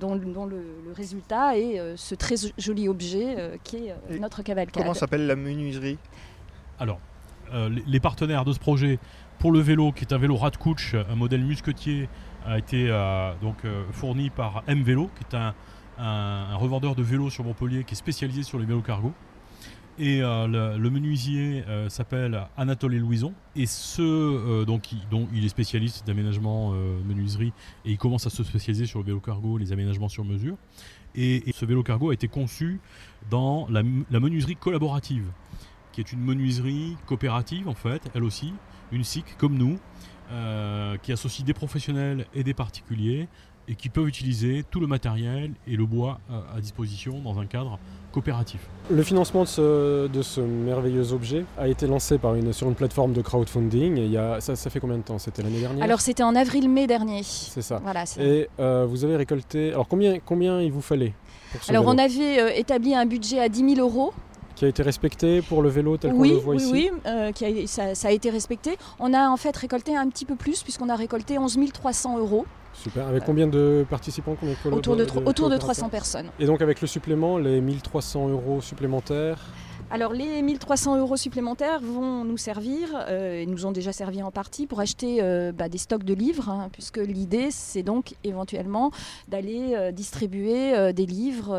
dont, 0.00 0.16
dont 0.16 0.46
le, 0.46 0.62
le 0.86 0.92
résultat 0.92 1.56
est 1.58 1.80
ce 1.96 2.14
très 2.14 2.36
joli 2.62 2.88
objet 2.88 3.34
euh, 3.38 3.56
qui 3.64 3.76
est 3.88 3.90
euh, 3.90 4.18
notre 4.18 4.42
cavalcade. 4.42 4.82
comment 4.82 4.94
s'appelle 4.94 5.26
la 5.26 5.36
menuiserie 5.36 5.98
Alors, 6.78 7.00
euh, 7.52 7.68
les, 7.86 8.00
partenaires 8.00 8.44
de 8.44 8.52
ce 8.52 8.58
projet, 8.58 8.98
pour 9.38 9.52
le 9.52 9.58
vélo, 9.60 9.92
qui 9.92 10.04
est 10.04 10.12
un 10.14 10.18
vélo 10.18 10.36
Radcouch, 10.36 10.94
un 10.94 11.14
modèle 11.16 11.42
musquetier, 11.44 12.08
a 12.46 12.58
été 12.58 12.88
euh, 12.88 13.32
donc 13.42 13.56
euh, 13.64 13.84
fourni 13.92 14.30
par 14.30 14.62
M 14.66 14.82
Vélo, 14.82 15.10
qui 15.16 15.24
est 15.30 15.36
un, 15.38 15.54
un- 15.98 16.46
un 16.52 16.56
revendeur 16.56 16.94
de 16.94 17.02
vélos 17.02 17.30
sur 17.30 17.44
Montpellier 17.44 17.84
qui 17.84 17.92
est 17.94 17.96
spécialisé 17.96 18.42
sur 18.42 18.58
les 18.58 18.64
vélos 18.64 18.80
cargo. 18.82 19.12
Et 19.98 20.22
euh, 20.22 20.46
le, 20.46 20.78
le 20.78 20.90
menuisier 20.90 21.64
euh, 21.68 21.90
s'appelle 21.90 22.46
Anatole 22.56 22.96
Louison. 22.96 23.34
Et 23.54 23.66
ce, 23.66 24.00
euh, 24.00 24.64
donc, 24.64 24.90
il, 24.90 25.06
dont 25.10 25.28
il 25.34 25.44
est 25.44 25.48
spécialiste 25.50 26.06
d'aménagement 26.06 26.72
euh, 26.72 26.98
menuiserie 27.04 27.52
et 27.84 27.90
il 27.90 27.98
commence 27.98 28.26
à 28.26 28.30
se 28.30 28.42
spécialiser 28.42 28.86
sur 28.86 29.00
le 29.00 29.04
vélo 29.04 29.20
cargo, 29.20 29.58
les 29.58 29.70
aménagements 29.70 30.08
sur 30.08 30.24
mesure. 30.24 30.56
Et, 31.14 31.52
ce 31.52 31.64
vélo 31.64 31.82
cargo 31.82 32.10
a 32.10 32.14
été 32.14 32.28
conçu 32.28 32.80
dans 33.30 33.66
la, 33.68 33.82
la 34.10 34.20
menuiserie 34.20 34.56
collaborative, 34.56 35.26
qui 35.92 36.00
est 36.00 36.12
une 36.12 36.20
menuiserie 36.20 36.96
coopérative 37.06 37.68
en 37.68 37.74
fait, 37.74 38.02
elle 38.14 38.24
aussi, 38.24 38.54
une 38.92 39.04
SIC 39.04 39.36
comme 39.36 39.56
nous, 39.56 39.78
euh, 40.30 40.96
qui 40.98 41.12
associe 41.12 41.44
des 41.44 41.52
professionnels 41.52 42.26
et 42.34 42.42
des 42.42 42.54
particuliers 42.54 43.28
et 43.68 43.74
qui 43.74 43.88
peuvent 43.88 44.08
utiliser 44.08 44.64
tout 44.70 44.80
le 44.80 44.86
matériel 44.86 45.50
et 45.66 45.76
le 45.76 45.86
bois 45.86 46.18
à- 46.30 46.56
à 46.56 46.60
disposition 46.60 47.18
dans 47.20 47.38
un 47.38 47.46
cadre 47.46 47.78
coopératif. 48.12 48.60
Le 48.90 49.02
financement 49.02 49.42
de 49.44 49.48
ce, 49.48 50.06
de 50.08 50.20
ce 50.22 50.40
merveilleux 50.40 51.12
objet 51.12 51.44
a 51.56 51.68
été 51.68 51.86
lancé 51.86 52.18
par 52.18 52.34
une, 52.34 52.52
sur 52.52 52.68
une 52.68 52.74
plateforme 52.74 53.12
de 53.14 53.22
crowdfunding. 53.22 53.96
Et 53.98 54.04
il 54.04 54.10
y 54.10 54.18
a, 54.18 54.40
ça, 54.40 54.54
ça 54.56 54.68
fait 54.68 54.80
combien 54.80 54.98
de 54.98 55.02
temps? 55.02 55.18
C'était 55.18 55.42
l'année 55.42 55.60
dernière? 55.60 55.82
Alors 55.84 56.00
c'était 56.00 56.22
en 56.22 56.34
avril-mai 56.36 56.86
dernier. 56.86 57.22
C'est 57.22 57.62
ça. 57.62 57.80
Voilà, 57.82 58.04
Et 58.18 58.48
euh, 58.60 58.84
vous 58.86 59.04
avez 59.04 59.16
récolté. 59.16 59.70
Alors 59.72 59.88
combien, 59.88 60.18
combien 60.18 60.60
il 60.60 60.70
vous 60.72 60.82
fallait 60.82 61.14
pour 61.52 61.62
ce 61.62 61.70
Alors 61.70 61.84
vélo? 61.84 61.94
on 61.94 61.98
avait 62.04 62.40
euh, 62.40 62.50
établi 62.54 62.94
un 62.94 63.06
budget 63.06 63.38
à 63.40 63.48
10 63.48 63.76
000 63.76 63.80
euros. 63.88 64.12
Qui 64.62 64.66
a 64.66 64.68
été 64.68 64.84
respecté 64.84 65.42
pour 65.42 65.60
le 65.60 65.68
vélo 65.68 65.96
tel 65.96 66.12
qu'on 66.12 66.20
oui, 66.20 66.30
le 66.30 66.36
voit 66.36 66.54
oui, 66.54 66.62
ici 66.62 66.70
oui, 66.72 66.90
euh, 67.04 67.32
qui 67.32 67.44
a- 67.44 67.66
ça, 67.66 67.96
ça 67.96 68.06
a 68.06 68.10
été 68.12 68.30
respecté. 68.30 68.78
On 69.00 69.12
a 69.12 69.28
en 69.28 69.36
fait 69.36 69.56
récolté 69.56 69.96
un 69.96 70.08
petit 70.08 70.24
peu 70.24 70.36
plus 70.36 70.62
puisqu'on 70.62 70.88
a 70.88 70.94
récolté 70.94 71.36
11 71.36 71.58
300 71.72 72.18
euros, 72.18 72.46
Super. 72.72 73.08
Avec 73.08 73.24
combien 73.24 73.48
de 73.48 73.84
participants 73.90 74.36
combien 74.38 74.54
de 74.54 74.76
autour 74.76 74.94
de, 74.94 75.04
de 75.04 75.10
coopérateurs 75.10 75.58
300 75.58 75.88
personnes. 75.88 76.26
Et 76.38 76.46
donc 76.46 76.62
avec 76.62 76.80
le 76.80 76.86
supplément, 76.86 77.38
les 77.38 77.60
1300 77.60 78.28
euros 78.28 78.60
supplémentaires. 78.60 79.40
Alors 79.94 80.14
les 80.14 80.40
1300 80.40 80.96
euros 80.98 81.18
supplémentaires 81.18 81.80
vont 81.82 82.24
nous 82.24 82.38
servir, 82.38 82.88
euh, 83.10 83.42
et 83.42 83.46
nous 83.46 83.66
ont 83.66 83.72
déjà 83.72 83.92
servi 83.92 84.22
en 84.22 84.30
partie, 84.30 84.66
pour 84.66 84.80
acheter 84.80 85.18
euh, 85.20 85.52
bah, 85.52 85.68
des 85.68 85.76
stocks 85.76 86.02
de 86.04 86.14
livres, 86.14 86.48
hein, 86.48 86.70
puisque 86.72 86.96
l'idée 86.96 87.48
c'est 87.50 87.82
donc 87.82 88.14
éventuellement 88.24 88.90
d'aller 89.28 89.74
euh, 89.74 89.92
distribuer 89.92 90.92
des 90.94 91.04
livres 91.04 91.52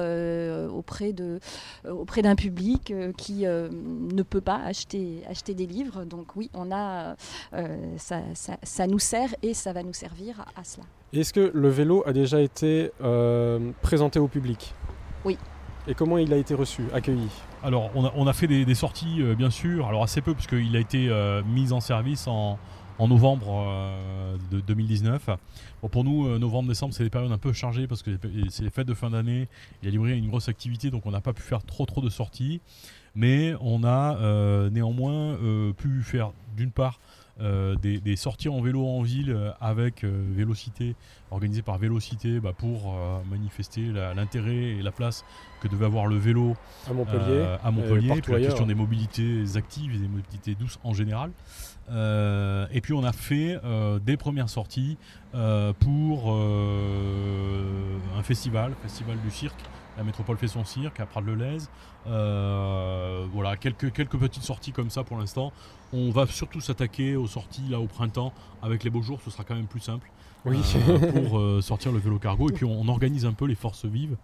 auprès 0.73 1.13
de- 1.13 1.39
auprès 1.87 2.23
d'un 2.23 2.35
public 2.35 2.91
qui 3.17 3.43
ne 3.45 4.23
peut 4.23 4.41
pas 4.41 4.59
acheter, 4.65 5.21
acheter 5.29 5.53
des 5.53 5.67
livres. 5.67 6.03
Donc 6.03 6.35
oui, 6.35 6.49
on 6.55 6.71
a, 6.71 7.15
ça, 7.97 8.21
ça- 8.33 8.57
ça 8.63 8.87
nous 8.87 8.97
sert 8.99 9.35
et 9.43 9.53
ça 9.53 9.73
va 9.73 9.83
nous 9.83 9.93
servir 9.93 10.39
à, 10.55 10.61
à 10.61 10.63
cela. 10.63 10.85
Est-ce 11.13 11.33
que 11.33 11.51
le 11.53 11.69
vélo 11.69 12.01
a 12.07 12.13
déjà 12.13 12.41
été 12.41 12.91
présenté 13.83 14.17
au 14.17 14.27
public? 14.27 14.73
Oui. 15.23 15.37
Et 15.87 15.95
comment 15.95 16.17
il 16.17 16.31
a 16.31 16.37
été 16.37 16.53
reçu, 16.53 16.83
accueilli? 16.93 17.27
Alors, 17.61 17.91
on 17.95 18.27
a, 18.27 18.33
fait 18.33 18.47
des, 18.47 18.75
sorties, 18.75 19.21
euh, 19.21 19.35
bien 19.35 19.49
sûr, 19.49 19.87
alors 19.87 20.03
assez 20.03 20.21
peu, 20.21 20.33
puisqu'il 20.33 20.75
a 20.77 20.79
été 20.79 21.09
euh, 21.09 21.43
mis 21.43 21.73
en 21.73 21.81
service 21.81 22.25
en, 22.27 22.57
en 22.99 23.07
novembre 23.09 23.65
euh, 23.67 24.37
de 24.49 24.61
2019. 24.61 25.29
Bon, 25.81 25.89
pour 25.89 26.05
nous, 26.05 26.37
novembre-décembre, 26.39 26.93
c'est 26.93 27.03
des 27.03 27.09
périodes 27.09 27.33
un 27.33 27.37
peu 27.37 27.51
chargées, 27.51 27.85
parce 27.85 28.01
que 28.01 28.11
c'est 28.49 28.63
les 28.63 28.69
fêtes 28.69 28.87
de 28.87 28.93
fin 28.93 29.09
d'année, 29.09 29.49
librairie 29.81 30.13
a 30.13 30.15
une 30.15 30.29
grosse 30.29 30.47
activité, 30.47 30.89
donc 30.89 31.05
on 31.05 31.11
n'a 31.11 31.21
pas 31.21 31.33
pu 31.33 31.41
faire 31.41 31.63
trop 31.63 31.85
trop 31.85 32.01
de 32.01 32.09
sorties. 32.09 32.61
Mais 33.15 33.53
on 33.61 33.83
a 33.83 34.69
néanmoins 34.71 35.37
pu 35.77 36.01
faire, 36.01 36.31
d'une 36.55 36.71
part, 36.71 36.99
euh, 37.41 37.75
des, 37.75 37.99
des 37.99 38.15
sorties 38.15 38.47
en 38.49 38.61
vélo 38.61 38.85
en 38.85 39.01
ville 39.01 39.31
euh, 39.31 39.51
avec 39.59 40.03
euh, 40.03 40.23
Vélocité, 40.35 40.95
organisées 41.31 41.63
par 41.63 41.79
Vélocité, 41.79 42.39
bah, 42.39 42.53
pour 42.55 42.95
manifester 43.29 43.81
l'intérêt 44.15 44.55
et 44.55 44.81
la 44.83 44.91
place 44.91 45.25
que 45.61 45.67
devait 45.67 45.85
avoir 45.85 46.05
le 46.05 46.17
vélo 46.17 46.55
À 46.87 46.93
Montpellier 46.93 47.45
à 47.63 47.71
Montpellier, 47.71 48.07
partout 48.09 48.21
puis 48.21 48.31
la 48.33 48.37
ailleurs. 48.37 48.49
question 48.49 48.67
des 48.67 48.75
mobilités 48.75 49.43
actives 49.55 49.95
et 49.95 49.97
des 49.97 50.07
mobilités 50.07 50.53
douces 50.55 50.79
en 50.83 50.93
général. 50.93 51.31
Euh, 51.89 52.65
et 52.71 52.81
puis 52.81 52.93
on 52.93 53.03
a 53.03 53.11
fait 53.11 53.59
euh, 53.63 53.99
des 53.99 54.15
premières 54.15 54.49
sorties 54.49 54.97
euh, 55.35 55.73
pour 55.73 56.31
un 56.31 58.23
festival, 58.23 58.73
festival 58.81 59.17
du 59.23 59.31
cirque. 59.31 59.59
La 59.97 60.03
métropole 60.03 60.37
fait 60.37 60.47
son 60.47 60.65
cirque 60.65 60.99
à 60.99 61.05
Prades-le-Lez. 61.05 61.59
Euh, 62.07 63.25
voilà, 63.31 63.55
quelques, 63.57 63.91
quelques 63.93 64.17
petites 64.17 64.43
sorties 64.43 64.71
comme 64.71 64.89
ça 64.89 65.03
pour 65.03 65.17
l'instant. 65.17 65.53
On 65.93 66.09
va 66.09 66.25
surtout 66.27 66.61
s'attaquer 66.61 67.15
aux 67.15 67.27
sorties 67.27 67.67
là 67.69 67.79
au 67.79 67.85
printemps 67.85 68.33
avec 68.61 68.83
les 68.83 68.89
beaux 68.89 69.01
jours, 69.03 69.19
ce 69.23 69.29
sera 69.29 69.43
quand 69.43 69.55
même 69.55 69.67
plus 69.67 69.79
simple 69.79 70.09
Oui. 70.45 70.57
euh, 70.89 71.11
pour 71.23 71.37
euh, 71.39 71.61
sortir 71.61 71.91
le 71.91 71.99
vélo 71.99 72.17
cargo. 72.17 72.49
Et 72.49 72.53
puis 72.53 72.65
on, 72.65 72.81
on 72.81 72.87
organise 72.87 73.25
un 73.25 73.33
peu 73.33 73.45
les 73.45 73.55
forces 73.55 73.85
vives 73.85 74.17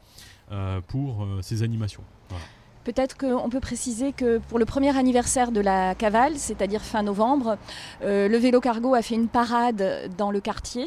pour 0.87 1.27
ces 1.41 1.61
animations. 1.61 2.01
Voilà. 2.29 2.43
Peut-être 2.83 3.17
qu'on 3.17 3.49
peut 3.49 3.59
préciser 3.59 4.13
que 4.13 4.37
pour 4.37 4.57
le 4.57 4.65
premier 4.65 4.97
anniversaire 4.97 5.51
de 5.51 5.59
la 5.59 5.95
cavale, 5.95 6.37
c'est-à-dire 6.37 6.81
fin 6.81 7.03
novembre, 7.03 7.57
euh, 8.03 8.27
le 8.27 8.37
vélo 8.37 8.61
cargo 8.61 8.95
a 8.95 9.01
fait 9.01 9.15
une 9.15 9.27
parade 9.27 10.09
dans 10.17 10.31
le 10.31 10.39
quartier 10.39 10.85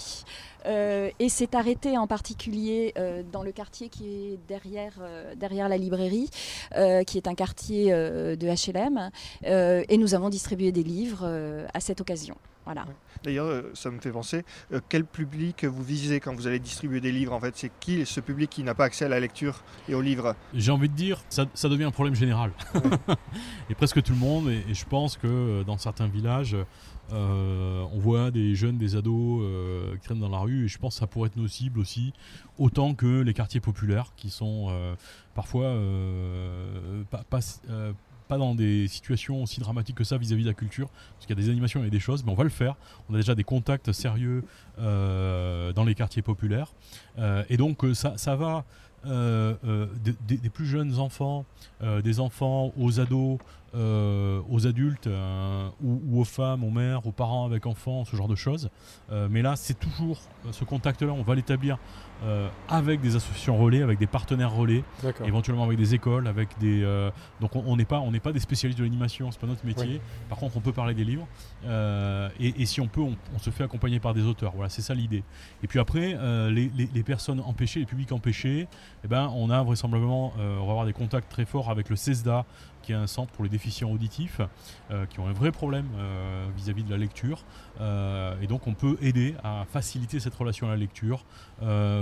euh, 0.64 1.10
et 1.18 1.28
s'est 1.28 1.54
arrêté 1.54 1.98
en 1.98 2.06
particulier 2.06 2.94
euh, 2.96 3.22
dans 3.30 3.42
le 3.42 3.52
quartier 3.52 3.90
qui 3.90 4.06
est 4.06 4.38
derrière, 4.48 5.68
la 5.68 5.76
librairie, 5.76 6.30
qui 7.06 7.18
est 7.18 7.28
un 7.28 7.34
quartier 7.34 7.92
de 7.92 8.46
HLM. 8.46 9.10
et 9.44 9.98
nous 9.98 10.14
avons 10.14 10.30
distribué 10.30 10.72
des 10.72 10.82
livres 10.82 11.26
à 11.74 11.80
cette 11.80 12.00
occasion. 12.00 12.36
Voilà. 12.64 12.86
D'ailleurs, 13.24 13.46
euh, 13.46 13.70
ça 13.74 13.90
me 13.90 13.98
fait 13.98 14.12
penser, 14.12 14.44
euh, 14.72 14.80
quel 14.88 15.04
public 15.04 15.64
vous 15.64 15.82
visez 15.82 16.20
quand 16.20 16.34
vous 16.34 16.46
allez 16.46 16.58
distribuer 16.58 17.00
des 17.00 17.10
livres 17.10 17.32
En 17.32 17.40
fait, 17.40 17.56
c'est 17.56 17.72
qui 17.80 18.06
ce 18.06 18.20
public 18.20 18.50
qui 18.50 18.62
n'a 18.62 18.74
pas 18.74 18.84
accès 18.84 19.04
à 19.04 19.08
la 19.08 19.20
lecture 19.20 19.62
et 19.88 19.94
aux 19.94 20.00
livres? 20.00 20.36
J'ai 20.54 20.70
envie 20.70 20.88
de 20.88 20.94
dire, 20.94 21.20
ça, 21.28 21.46
ça 21.54 21.68
devient 21.68 21.84
un 21.84 21.90
problème 21.90 22.14
général. 22.14 22.52
et 23.70 23.74
presque 23.74 24.02
tout 24.02 24.12
le 24.12 24.18
monde, 24.18 24.48
et, 24.48 24.64
et 24.68 24.74
je 24.74 24.84
pense 24.84 25.16
que 25.16 25.26
euh, 25.26 25.64
dans 25.64 25.76
certains 25.76 26.06
villages, 26.06 26.56
euh, 27.12 27.84
on 27.92 27.98
voit 27.98 28.30
des 28.30 28.54
jeunes, 28.54 28.78
des 28.78 28.96
ados 28.96 29.42
euh, 29.42 29.94
qui 29.96 30.04
traînent 30.06 30.20
dans 30.20 30.28
la 30.28 30.38
rue, 30.38 30.64
et 30.64 30.68
je 30.68 30.78
pense 30.78 30.94
que 30.94 31.00
ça 31.00 31.06
pourrait 31.06 31.28
être 31.28 31.36
nos 31.36 31.48
cibles 31.48 31.78
aussi, 31.78 32.12
autant 32.58 32.94
que 32.94 33.20
les 33.20 33.34
quartiers 33.34 33.60
populaires, 33.60 34.12
qui 34.16 34.30
sont 34.30 34.68
euh, 34.70 34.94
parfois 35.34 35.66
euh, 35.66 37.02
pas, 37.10 37.24
pas, 37.28 37.40
euh, 37.68 37.92
dans 38.38 38.54
des 38.54 38.88
situations 38.88 39.42
aussi 39.42 39.60
dramatiques 39.60 39.96
que 39.96 40.04
ça 40.04 40.16
vis-à-vis 40.16 40.44
de 40.44 40.48
la 40.48 40.54
culture, 40.54 40.88
parce 40.88 41.26
qu'il 41.26 41.36
y 41.36 41.40
a 41.40 41.42
des 41.42 41.50
animations 41.50 41.84
et 41.84 41.90
des 41.90 42.00
choses, 42.00 42.24
mais 42.24 42.32
on 42.32 42.36
va 42.36 42.44
le 42.44 42.50
faire. 42.50 42.76
On 43.08 43.14
a 43.14 43.16
déjà 43.16 43.34
des 43.34 43.44
contacts 43.44 43.92
sérieux 43.92 44.44
euh, 44.78 45.72
dans 45.72 45.84
les 45.84 45.94
quartiers 45.94 46.22
populaires, 46.22 46.72
Euh, 47.18 47.44
et 47.50 47.56
donc 47.56 47.84
euh, 47.84 47.94
ça, 47.94 48.36
va 48.36 48.64
des, 49.04 50.50
plus 50.50 50.66
jeunes 50.66 50.98
enfants, 50.98 51.44
des 52.02 52.20
enfants 52.20 52.72
aux 52.78 53.00
ados, 53.00 53.38
euh, 53.74 54.40
aux 54.50 54.66
adultes, 54.66 55.06
euh, 55.06 55.68
ou, 55.82 56.00
ou 56.06 56.20
aux 56.20 56.24
femmes, 56.24 56.62
aux 56.64 56.70
mères, 56.70 57.06
aux 57.06 57.12
parents 57.12 57.46
avec 57.46 57.66
enfants, 57.66 58.04
ce 58.04 58.14
genre 58.16 58.28
de 58.28 58.34
choses. 58.34 58.68
Euh, 59.10 59.28
mais 59.30 59.40
là, 59.42 59.56
c'est 59.56 59.78
toujours 59.78 60.20
ce 60.50 60.64
contact-là, 60.64 61.12
on 61.12 61.22
va 61.22 61.34
l'établir 61.34 61.78
avec 62.68 63.00
des 63.00 63.16
associations 63.16 63.56
relais, 63.56 63.82
avec 63.82 63.98
des 63.98 64.06
partenaires 64.06 64.52
relais, 64.52 64.84
éventuellement 65.26 65.64
avec 65.64 65.76
des 65.76 65.94
écoles, 65.94 66.28
avec 66.28 66.56
des. 66.60 66.82
donc 67.40 67.56
on 67.56 67.64
on 67.66 67.76
n'est 67.76 67.84
pas, 67.84 67.98
on 67.98 68.12
pas 68.12 68.30
des 68.32 68.38
spécialistes 68.38 68.78
de 68.78 68.84
l'animation, 68.84 69.32
c'est 69.32 69.40
pas 69.40 69.46
notre 69.48 69.66
métier. 69.66 69.94
Oui. 69.94 70.00
Par 70.28 70.38
contre, 70.38 70.56
on 70.56 70.60
peut 70.60 70.72
parler 70.72 70.94
des 70.94 71.04
livres. 71.04 71.26
Et, 72.38 72.62
et 72.62 72.66
si 72.66 72.80
on 72.80 72.86
peut, 72.86 73.00
on, 73.00 73.16
on 73.34 73.38
se 73.38 73.50
fait 73.50 73.64
accompagner 73.64 73.98
par 73.98 74.14
des 74.14 74.22
auteurs. 74.22 74.52
Voilà, 74.54 74.68
c'est 74.68 74.82
ça 74.82 74.94
l'idée. 74.94 75.24
Et 75.64 75.66
puis 75.66 75.80
après, 75.80 76.16
les, 76.50 76.70
les- 76.76 76.88
les 76.94 77.02
personnes 77.02 77.40
empêchées, 77.40 77.80
les 77.80 77.86
publics 77.86 78.12
empêchés, 78.12 78.68
eh 79.04 79.08
ben, 79.08 79.32
on 79.34 79.50
a 79.50 79.60
vraisemblablement, 79.62 80.32
on 80.38 80.64
va 80.66 80.70
avoir 80.70 80.86
des 80.86 80.92
contacts 80.92 81.28
très 81.30 81.44
forts 81.44 81.70
avec 81.70 81.88
le 81.90 81.96
CESDA, 81.96 82.44
qui 82.82 82.92
est 82.92 82.96
un 82.96 83.06
centre 83.06 83.32
pour 83.32 83.44
les 83.44 83.50
déficients 83.50 83.90
auditifs, 83.90 84.40
euh, 84.90 85.06
qui 85.06 85.20
ont 85.20 85.26
un 85.26 85.32
vrai 85.32 85.52
problème 85.52 85.86
euh, 85.96 86.46
vis-à-vis 86.56 86.84
de 86.84 86.90
la 86.90 86.98
lecture. 86.98 87.44
Euh, 87.80 88.34
et 88.42 88.46
donc, 88.46 88.66
on 88.66 88.74
peut 88.74 88.96
aider 89.00 89.34
à 89.42 89.64
faciliter 89.70 90.20
cette 90.20 90.34
relation 90.34 90.66
à 90.68 90.70
la 90.70 90.76
lecture, 90.76 91.24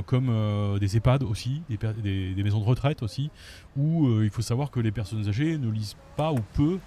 comme 0.07 0.79
des 0.81 0.97
EHPAD 0.97 1.23
aussi, 1.23 1.63
des, 1.69 2.43
maisons 2.43 2.61
de 2.61 2.65
retraite 2.65 3.03
aussi, 3.03 3.31
où 3.77 4.09
il 4.23 4.31
faut 4.31 4.43
savoir 4.43 4.71
que 4.71 4.81
les 4.81 4.91
personnes 4.91 5.29
âgées 5.29 5.59
ne 5.59 5.71
lisent 5.71 5.97
pas 6.17 6.33
ou 6.33 6.41
peu 6.55 6.79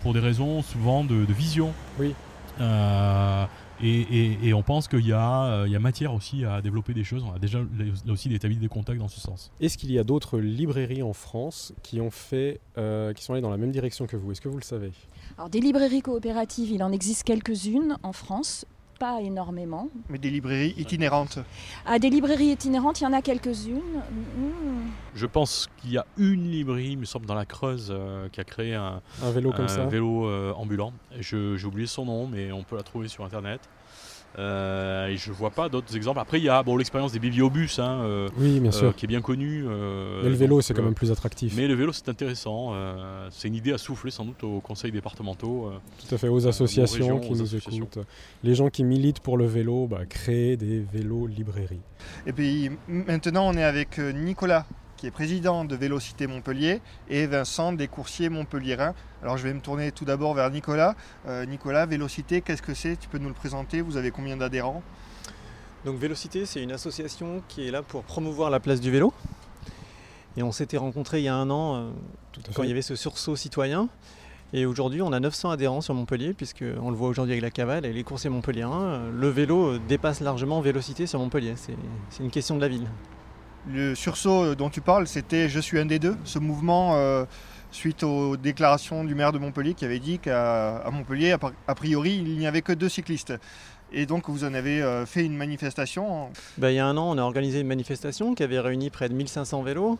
pour 0.00 0.14
des 0.14 0.20
raisons 0.20 0.62
souvent 0.62 1.04
de, 1.04 1.24
de 1.24 1.32
vision. 1.32 1.72
Oui. 1.98 2.14
Euh, 2.60 3.44
et, 3.82 4.00
et- 4.00 4.38
et 4.48 4.54
on 4.54 4.62
pense 4.62 4.86
qu'il 4.86 5.04
y, 5.06 5.12
a, 5.12 5.44
euh, 5.44 5.68
y 5.68 5.74
a 5.74 5.80
matière 5.80 6.14
aussi 6.14 6.44
à 6.44 6.60
développer 6.62 6.94
des 6.94 7.02
choses. 7.04 7.24
On 7.28 7.34
a 7.34 7.38
déjà 7.38 7.58
là 7.58 8.12
aussi 8.12 8.32
établi 8.32 8.56
des 8.56 8.68
contacts 8.68 8.98
dans 9.00 9.08
ce 9.08 9.18
sens. 9.20 9.50
Est-ce 9.60 9.76
qu'il 9.76 9.90
y 9.90 9.98
a 9.98 10.04
d'autres 10.04 10.38
librairies 10.38 11.02
en 11.02 11.12
France 11.12 11.72
qui 11.82 12.00
ont 12.00 12.10
fait, 12.12 12.60
euh, 12.78 13.12
qui 13.12 13.24
sont 13.24 13.32
allées 13.32 13.42
dans 13.42 13.50
la 13.50 13.56
même 13.56 13.72
direction 13.72 14.06
que 14.06 14.16
vous? 14.16 14.30
Est-ce 14.30 14.40
que 14.40 14.48
vous 14.48 14.58
le 14.58 14.62
savez? 14.62 14.92
Alors 15.36 15.48
des 15.50 15.60
librairies 15.60 16.02
coopératives, 16.02 16.70
il 16.70 16.82
en 16.82 16.92
existe 16.92 17.24
quelques-unes 17.24 17.96
en 18.02 18.12
France, 18.12 18.66
pas 19.02 19.20
énormément. 19.20 19.88
Mais 20.08 20.18
des 20.18 20.30
librairies 20.30 20.74
itinérantes. 20.78 21.40
À 21.84 21.98
des 21.98 22.08
librairies 22.08 22.52
itinérantes, 22.52 23.00
il 23.00 23.04
y 23.04 23.06
en 23.08 23.12
a 23.12 23.20
quelques-unes. 23.20 23.98
Hmm. 24.36 24.90
Je 25.16 25.26
pense 25.26 25.68
qu'il 25.78 25.90
y 25.90 25.98
a 25.98 26.06
une 26.16 26.48
librairie, 26.48 26.90
il 26.92 26.98
me 26.98 27.04
semble, 27.04 27.26
dans 27.26 27.34
la 27.34 27.44
Creuse, 27.44 27.88
euh, 27.90 28.28
qui 28.28 28.40
a 28.40 28.44
créé 28.44 28.74
un, 28.76 29.02
Un 29.24 29.30
vélo 29.32 29.50
comme 29.50 29.64
un 29.64 29.68
ça 29.68 29.86
vélo 29.86 30.26
euh, 30.28 30.52
ambulant. 30.54 30.92
Je- 31.18 31.56
J'ai 31.56 31.66
oublié 31.66 31.88
son 31.88 32.04
nom, 32.04 32.28
mais 32.28 32.52
on 32.52 32.62
peut 32.62 32.76
la 32.76 32.84
trouver 32.84 33.08
sur 33.08 33.24
Internet. 33.24 33.60
Euh, 34.38 35.08
et 35.08 35.16
je 35.16 35.30
vois 35.30 35.50
pas 35.50 35.68
d'autres 35.68 35.94
exemples. 35.94 36.18
Après, 36.20 36.38
il 36.38 36.44
y 36.44 36.48
a 36.48 36.62
bon, 36.62 36.76
l'expérience 36.76 37.12
des 37.12 37.18
bibliobus, 37.18 37.78
hein, 37.78 38.00
euh, 38.02 38.28
Oui, 38.38 38.60
bien 38.60 38.70
euh, 38.70 38.72
sûr. 38.72 38.96
qui 38.96 39.04
est 39.04 39.08
bien 39.08 39.20
connue. 39.20 39.64
euh, 39.66 40.20
mais 40.22 40.30
le 40.30 40.34
vélo, 40.36 40.60
c'est 40.62 40.72
quand 40.74 40.82
même 40.82 40.94
plus 40.94 41.10
attractif. 41.12 41.54
Mais 41.56 41.68
le 41.68 41.74
vélo, 41.74 41.92
c'est 41.92 42.08
intéressant. 42.08 42.70
euh, 42.72 43.28
c'est 43.30 43.48
une 43.48 43.54
idée 43.54 43.72
à 43.72 43.78
souffler 43.78 44.10
sans 44.10 44.24
doute 44.24 44.42
aux 44.44 44.60
conseils 44.60 44.90
départementaux. 44.92 45.66
euh. 45.66 45.78
Tout 46.08 46.14
à 46.14 46.18
fait, 46.18 46.28
aux 46.28 46.46
associations 46.46 46.98
régions, 46.98 47.20
qui 47.20 47.28
aux 47.32 47.36
nous 47.36 47.42
associations. 47.42 47.84
écoutent. 47.84 47.98
Les 48.42 48.54
gens 48.54 48.70
qui 48.70 48.84
militent 48.84 49.20
pour 49.20 49.36
le 49.36 49.44
vélo, 49.46 49.86
bah, 49.86 50.06
créer 50.08 50.56
des 50.56 50.80
vélos 50.80 51.26
librairies. 51.26 51.80
Et 52.26 52.32
puis 52.32 52.70
maintenant, 52.88 53.48
on 53.48 53.52
est 53.54 53.62
avec 53.64 53.98
Nicolas, 53.98 54.66
qui 55.02 55.08
est 55.08 55.10
président 55.10 55.64
de 55.64 55.74
Vélocité 55.74 56.28
Montpellier, 56.28 56.80
et 57.10 57.26
Vincent 57.26 57.72
des 57.72 57.88
coursiers 57.88 58.28
montpelliérains. 58.28 58.94
Alors 59.20 59.36
je 59.36 59.42
vais 59.42 59.52
me 59.52 59.58
tourner 59.58 59.90
tout 59.90 60.04
d'abord 60.04 60.32
vers 60.32 60.48
Nicolas. 60.48 60.94
Euh, 61.26 61.44
Nicolas, 61.44 61.86
Vélocité, 61.86 62.40
qu'est-ce 62.40 62.62
que 62.62 62.72
c'est? 62.72 62.94
Tu 62.94 63.08
peux 63.08 63.18
nous 63.18 63.26
le 63.26 63.34
présenter? 63.34 63.80
Vous 63.80 63.96
avez 63.96 64.12
combien 64.12 64.36
d'adhérents? 64.36 64.80
Donc 65.84 65.98
Vélocité, 65.98 66.46
c'est 66.46 66.62
une 66.62 66.70
association 66.70 67.42
qui 67.48 67.66
est 67.66 67.72
là 67.72 67.82
pour 67.82 68.04
promouvoir 68.04 68.48
la 68.48 68.60
place 68.60 68.80
du 68.80 68.92
vélo. 68.92 69.12
Et 70.36 70.44
on 70.44 70.52
s'était 70.52 70.76
rencontrés 70.76 71.18
il 71.18 71.24
y 71.24 71.28
a 71.28 71.34
un 71.34 71.50
an 71.50 71.74
euh, 71.74 71.90
Tout 72.30 72.42
à 72.48 72.52
quand 72.54 72.62
il 72.62 72.68
y 72.68 72.72
avait 72.72 72.80
ce 72.80 72.94
sursaut 72.94 73.34
citoyen. 73.34 73.88
Et 74.52 74.66
aujourd'hui, 74.66 75.02
on 75.02 75.12
a 75.12 75.18
900 75.18 75.50
adhérents 75.50 75.80
sur 75.80 75.94
Montpellier, 75.94 76.32
puisque 76.32 76.64
on 76.80 76.90
le 76.90 76.96
voit 76.96 77.08
aujourd'hui 77.08 77.32
avec 77.32 77.42
la 77.42 77.50
cavale 77.50 77.86
et 77.86 77.92
les 77.92 78.04
coursiers 78.04 78.30
montpelliérains. 78.30 78.82
euh, 78.82 79.10
Le 79.12 79.28
vélo 79.30 79.78
dépasse 79.78 80.20
largement 80.20 80.60
Vélocité 80.60 81.08
sur 81.08 81.18
Montpellier. 81.18 81.54
C'est 81.56 82.22
une 82.22 82.30
question 82.30 82.54
de 82.54 82.60
la 82.60 82.68
ville. 82.68 82.86
Le 83.70 83.94
sursaut 83.94 84.54
dont 84.54 84.70
tu 84.70 84.80
parles, 84.80 85.06
c'était 85.06 85.48
Je 85.48 85.60
suis 85.60 85.78
un 85.78 85.86
des 85.86 85.98
deux, 85.98 86.16
ce 86.24 86.38
mouvement 86.38 86.96
euh, 86.96 87.24
suite 87.70 88.02
aux 88.02 88.36
déclarations 88.36 89.04
du 89.04 89.14
maire 89.14 89.30
de 89.32 89.38
Montpellier 89.38 89.74
qui 89.74 89.84
avait 89.84 90.00
dit 90.00 90.18
qu'à 90.18 90.82
Montpellier, 90.92 91.32
a 91.32 91.36
pri- 91.38 91.52
a 91.68 91.74
priori, 91.74 92.16
il 92.24 92.38
n'y 92.38 92.46
avait 92.46 92.62
que 92.62 92.72
deux 92.72 92.88
cyclistes. 92.88 93.32
Et 93.92 94.06
donc 94.06 94.28
vous 94.28 94.44
en 94.44 94.54
avez 94.54 94.82
euh, 94.82 95.06
fait 95.06 95.24
une 95.24 95.36
manifestation. 95.36 96.30
Bah, 96.58 96.72
il 96.72 96.76
y 96.76 96.78
a 96.80 96.86
un 96.86 96.96
an, 96.96 97.10
on 97.14 97.18
a 97.18 97.22
organisé 97.22 97.60
une 97.60 97.66
manifestation 97.68 98.34
qui 98.34 98.42
avait 98.42 98.58
réuni 98.58 98.90
près 98.90 99.08
de 99.08 99.14
1500 99.14 99.62
vélos. 99.62 99.98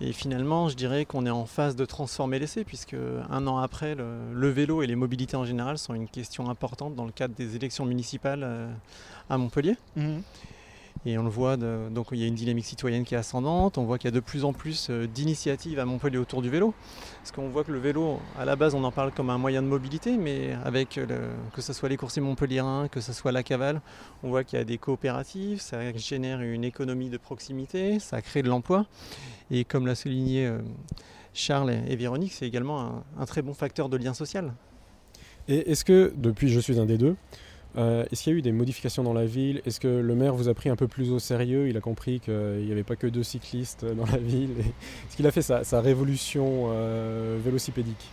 Et 0.00 0.12
finalement, 0.12 0.68
je 0.68 0.74
dirais 0.74 1.04
qu'on 1.04 1.24
est 1.24 1.30
en 1.30 1.46
phase 1.46 1.76
de 1.76 1.84
transformer 1.84 2.38
l'essai, 2.40 2.64
puisque 2.64 2.96
un 3.30 3.46
an 3.46 3.58
après, 3.58 3.94
le, 3.94 4.32
le 4.32 4.48
vélo 4.50 4.82
et 4.82 4.86
les 4.88 4.96
mobilités 4.96 5.36
en 5.36 5.44
général 5.44 5.78
sont 5.78 5.94
une 5.94 6.08
question 6.08 6.50
importante 6.50 6.94
dans 6.96 7.04
le 7.06 7.12
cadre 7.12 7.34
des 7.34 7.54
élections 7.56 7.84
municipales 7.86 8.42
euh, 8.42 8.68
à 9.30 9.38
Montpellier. 9.38 9.76
Mhm. 9.96 10.22
Et 11.06 11.18
on 11.18 11.22
le 11.22 11.28
voit, 11.28 11.58
donc 11.58 12.08
il 12.12 12.18
y 12.18 12.24
a 12.24 12.26
une 12.26 12.34
dynamique 12.34 12.64
citoyenne 12.64 13.04
qui 13.04 13.14
est 13.14 13.18
ascendante, 13.18 13.76
on 13.76 13.84
voit 13.84 13.98
qu'il 13.98 14.08
y 14.08 14.12
a 14.12 14.14
de 14.14 14.20
plus 14.20 14.44
en 14.44 14.54
plus 14.54 14.88
euh, 14.88 15.06
d'initiatives 15.06 15.78
à 15.78 15.84
Montpellier 15.84 16.16
autour 16.16 16.40
du 16.40 16.48
vélo. 16.48 16.72
Parce 17.18 17.30
qu'on 17.30 17.48
voit 17.48 17.62
que 17.62 17.72
le 17.72 17.78
vélo, 17.78 18.20
à 18.38 18.46
la 18.46 18.56
base, 18.56 18.74
on 18.74 18.84
en 18.84 18.90
parle 18.90 19.12
comme 19.12 19.28
un 19.28 19.36
moyen 19.36 19.60
de 19.60 19.66
mobilité, 19.66 20.16
mais 20.16 20.56
avec 20.64 21.00
que 21.52 21.62
ce 21.62 21.72
soit 21.72 21.88
les 21.88 21.96
coursiers 21.96 22.22
montpelliérains, 22.22 22.88
que 22.88 23.00
ce 23.00 23.12
soit 23.12 23.32
la 23.32 23.42
cavale, 23.42 23.82
on 24.22 24.28
voit 24.28 24.44
qu'il 24.44 24.58
y 24.58 24.62
a 24.62 24.64
des 24.64 24.78
coopératives, 24.78 25.60
ça 25.60 25.92
génère 25.96 26.40
une 26.40 26.64
économie 26.64 27.10
de 27.10 27.18
proximité, 27.18 27.98
ça 27.98 28.22
crée 28.22 28.42
de 28.42 28.48
l'emploi. 28.48 28.86
Et 29.50 29.64
comme 29.64 29.86
l'a 29.86 29.94
souligné 29.94 30.46
euh, 30.46 30.58
Charles 31.34 31.70
et 31.86 31.96
Véronique, 31.96 32.32
c'est 32.32 32.46
également 32.46 33.04
un 33.18 33.26
très 33.26 33.42
bon 33.42 33.52
facteur 33.52 33.88
de 33.88 33.96
lien 33.96 34.14
social. 34.14 34.54
Et 35.48 35.70
est-ce 35.70 35.84
que, 35.84 36.12
depuis 36.16 36.48
Je 36.48 36.60
suis 36.60 36.80
un 36.80 36.86
des 36.86 36.96
deux, 36.96 37.16
euh, 37.76 38.04
est-ce 38.10 38.22
qu'il 38.22 38.32
y 38.32 38.36
a 38.36 38.38
eu 38.38 38.42
des 38.42 38.52
modifications 38.52 39.02
dans 39.02 39.12
la 39.12 39.26
ville? 39.26 39.60
Est-ce 39.66 39.80
que 39.80 39.88
le 39.88 40.14
maire 40.14 40.34
vous 40.34 40.48
a 40.48 40.54
pris 40.54 40.68
un 40.68 40.76
peu 40.76 40.88
plus 40.88 41.10
au 41.10 41.18
sérieux? 41.18 41.68
Il 41.68 41.76
a 41.76 41.80
compris 41.80 42.20
qu'il 42.20 42.64
n'y 42.64 42.72
avait 42.72 42.84
pas 42.84 42.96
que 42.96 43.06
deux 43.06 43.22
cyclistes 43.22 43.84
dans 43.84 44.06
la 44.06 44.18
ville 44.18 44.52
Est-ce 44.60 45.16
qu'il 45.16 45.26
a 45.26 45.32
fait 45.32 45.42
sa, 45.42 45.80
révolution 45.80 46.68
euh, 46.68 47.38
vélocipédique? 47.44 48.10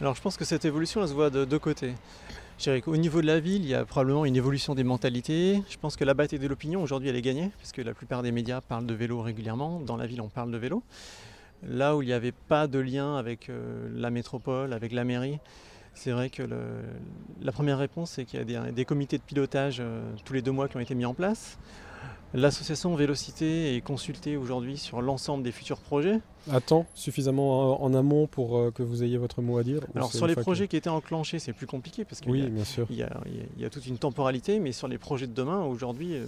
Alors 0.00 0.14
je 0.16 0.20
pense 0.20 0.36
que 0.36 0.44
cette 0.44 0.64
évolution, 0.64 1.02
elle 1.02 1.08
se 1.08 1.14
voit 1.14 1.30
de 1.30 1.44
deux 1.44 1.58
côtés. 1.58 1.94
Qu'au 2.84 2.96
niveau 2.96 3.20
de 3.20 3.26
la 3.26 3.40
ville, 3.40 3.62
il 3.62 3.68
y 3.68 3.74
a 3.74 3.84
probablement 3.84 4.24
une 4.24 4.36
évolution 4.36 4.74
des 4.74 4.84
mentalités. 4.84 5.60
Je 5.68 5.76
pense 5.76 5.96
que 5.96 6.04
la 6.04 6.14
bataille 6.14 6.38
de 6.38 6.46
l'opinion, 6.46 6.82
aujourd'hui, 6.82 7.08
elle 7.08 7.16
est 7.16 7.22
gagnée, 7.22 7.50
puisque 7.58 7.78
la 7.78 7.94
plupart 7.94 8.22
des 8.22 8.32
médias 8.32 8.60
parlent 8.60 8.86
de 8.86 8.94
vélo 8.94 9.20
régulièrement. 9.22 9.80
Dans 9.80 9.96
la 9.96 10.06
ville, 10.06 10.20
on 10.20 10.28
parle 10.28 10.50
de 10.50 10.56
vélo. 10.56 10.82
Là 11.68 11.96
où 11.96 12.02
il 12.02 12.06
n'y 12.06 12.12
avait 12.12 12.32
pas 12.32 12.66
de 12.66 12.78
lien 12.78 13.16
avec 13.16 13.48
euh, 13.48 13.88
la 13.94 14.10
métropole, 14.10 14.72
avec 14.72 14.92
la 14.92 15.04
mairie, 15.04 15.38
c'est 15.94 16.10
vrai 16.12 16.30
que 16.30 16.42
le- 16.42 16.82
la 17.42 17.52
première 17.52 17.78
réponse, 17.78 18.10
c'est 18.12 18.24
qu'il 18.24 18.38
y 18.38 18.42
a 18.42 18.44
des, 18.64 18.72
des 18.72 18.84
comités 18.84 19.18
de 19.18 19.22
pilotage 19.22 19.78
euh, 19.80 20.02
tous 20.24 20.32
les 20.34 20.42
deux 20.42 20.50
mois 20.52 20.68
qui 20.68 20.76
ont 20.76 20.80
été 20.80 20.94
mis 20.94 21.04
en 21.04 21.14
place. 21.14 21.58
L'association 22.36 22.92
Vélocité 22.96 23.76
est 23.76 23.80
consultée 23.80 24.36
aujourd'hui 24.36 24.76
sur 24.76 25.00
l'ensemble 25.00 25.44
des 25.44 25.52
futurs 25.52 25.78
projets. 25.78 26.18
Attends 26.50 26.84
suffisamment 26.92 27.80
en, 27.82 27.94
amont 27.94 28.26
pour 28.26 28.58
euh, 28.58 28.70
que 28.72 28.82
vous 28.82 29.04
ayez 29.04 29.18
votre 29.18 29.40
mot 29.40 29.56
à 29.58 29.62
dire 29.62 29.82
Alors 29.94 30.12
sur 30.12 30.26
les 30.26 30.34
que- 30.34 30.40
projets 30.40 30.66
qui 30.66 30.76
étaient 30.76 30.90
enclenchés, 30.90 31.38
c'est 31.38 31.52
plus 31.52 31.68
compliqué 31.68 32.04
parce 32.04 32.20
qu'il 32.20 32.34
y 32.34 32.42
Oui, 32.42 32.64
y 33.56 33.64
a 33.64 33.70
toute 33.70 33.86
une 33.86 33.98
temporalité, 33.98 34.58
mais 34.58 34.72
sur 34.72 34.88
les 34.88 34.98
projets 34.98 35.28
de 35.28 35.32
demain, 35.32 35.62
aujourd'hui, 35.64 36.16
euh, 36.16 36.26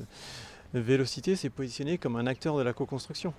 Vélocité 0.74 1.34
s'est 1.36 1.50
positionné 1.50 1.98
comme 1.98 2.16
un 2.16 2.26
acteur 2.26 2.56
de 2.56 2.62
la 2.62 2.72
co-construction. 2.72 3.32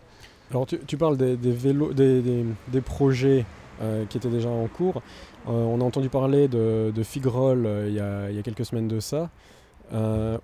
Alors 0.51 0.65
tu, 0.65 0.97
parles 0.97 1.17
des, 1.17 1.35
vélos, 1.35 1.93
des, 1.93 2.81
projets 2.81 3.45
euh, 3.81 4.05
qui 4.05 4.17
étaient 4.17 4.29
déjà 4.29 4.49
en 4.49 4.67
cours. 4.67 5.01
Euh, 5.47 5.51
on 5.51 5.81
a 5.81 5.83
entendu 5.83 6.09
parler 6.09 6.47
de, 6.47 6.91
de 6.95 7.03
Figrol 7.03 7.65
euh, 7.65 7.87
il 8.29 8.35
y, 8.35 8.39
a, 8.39 8.43
quelques 8.43 8.65
semaines 8.65 8.87
de 8.87 8.99
ça, 8.99 9.29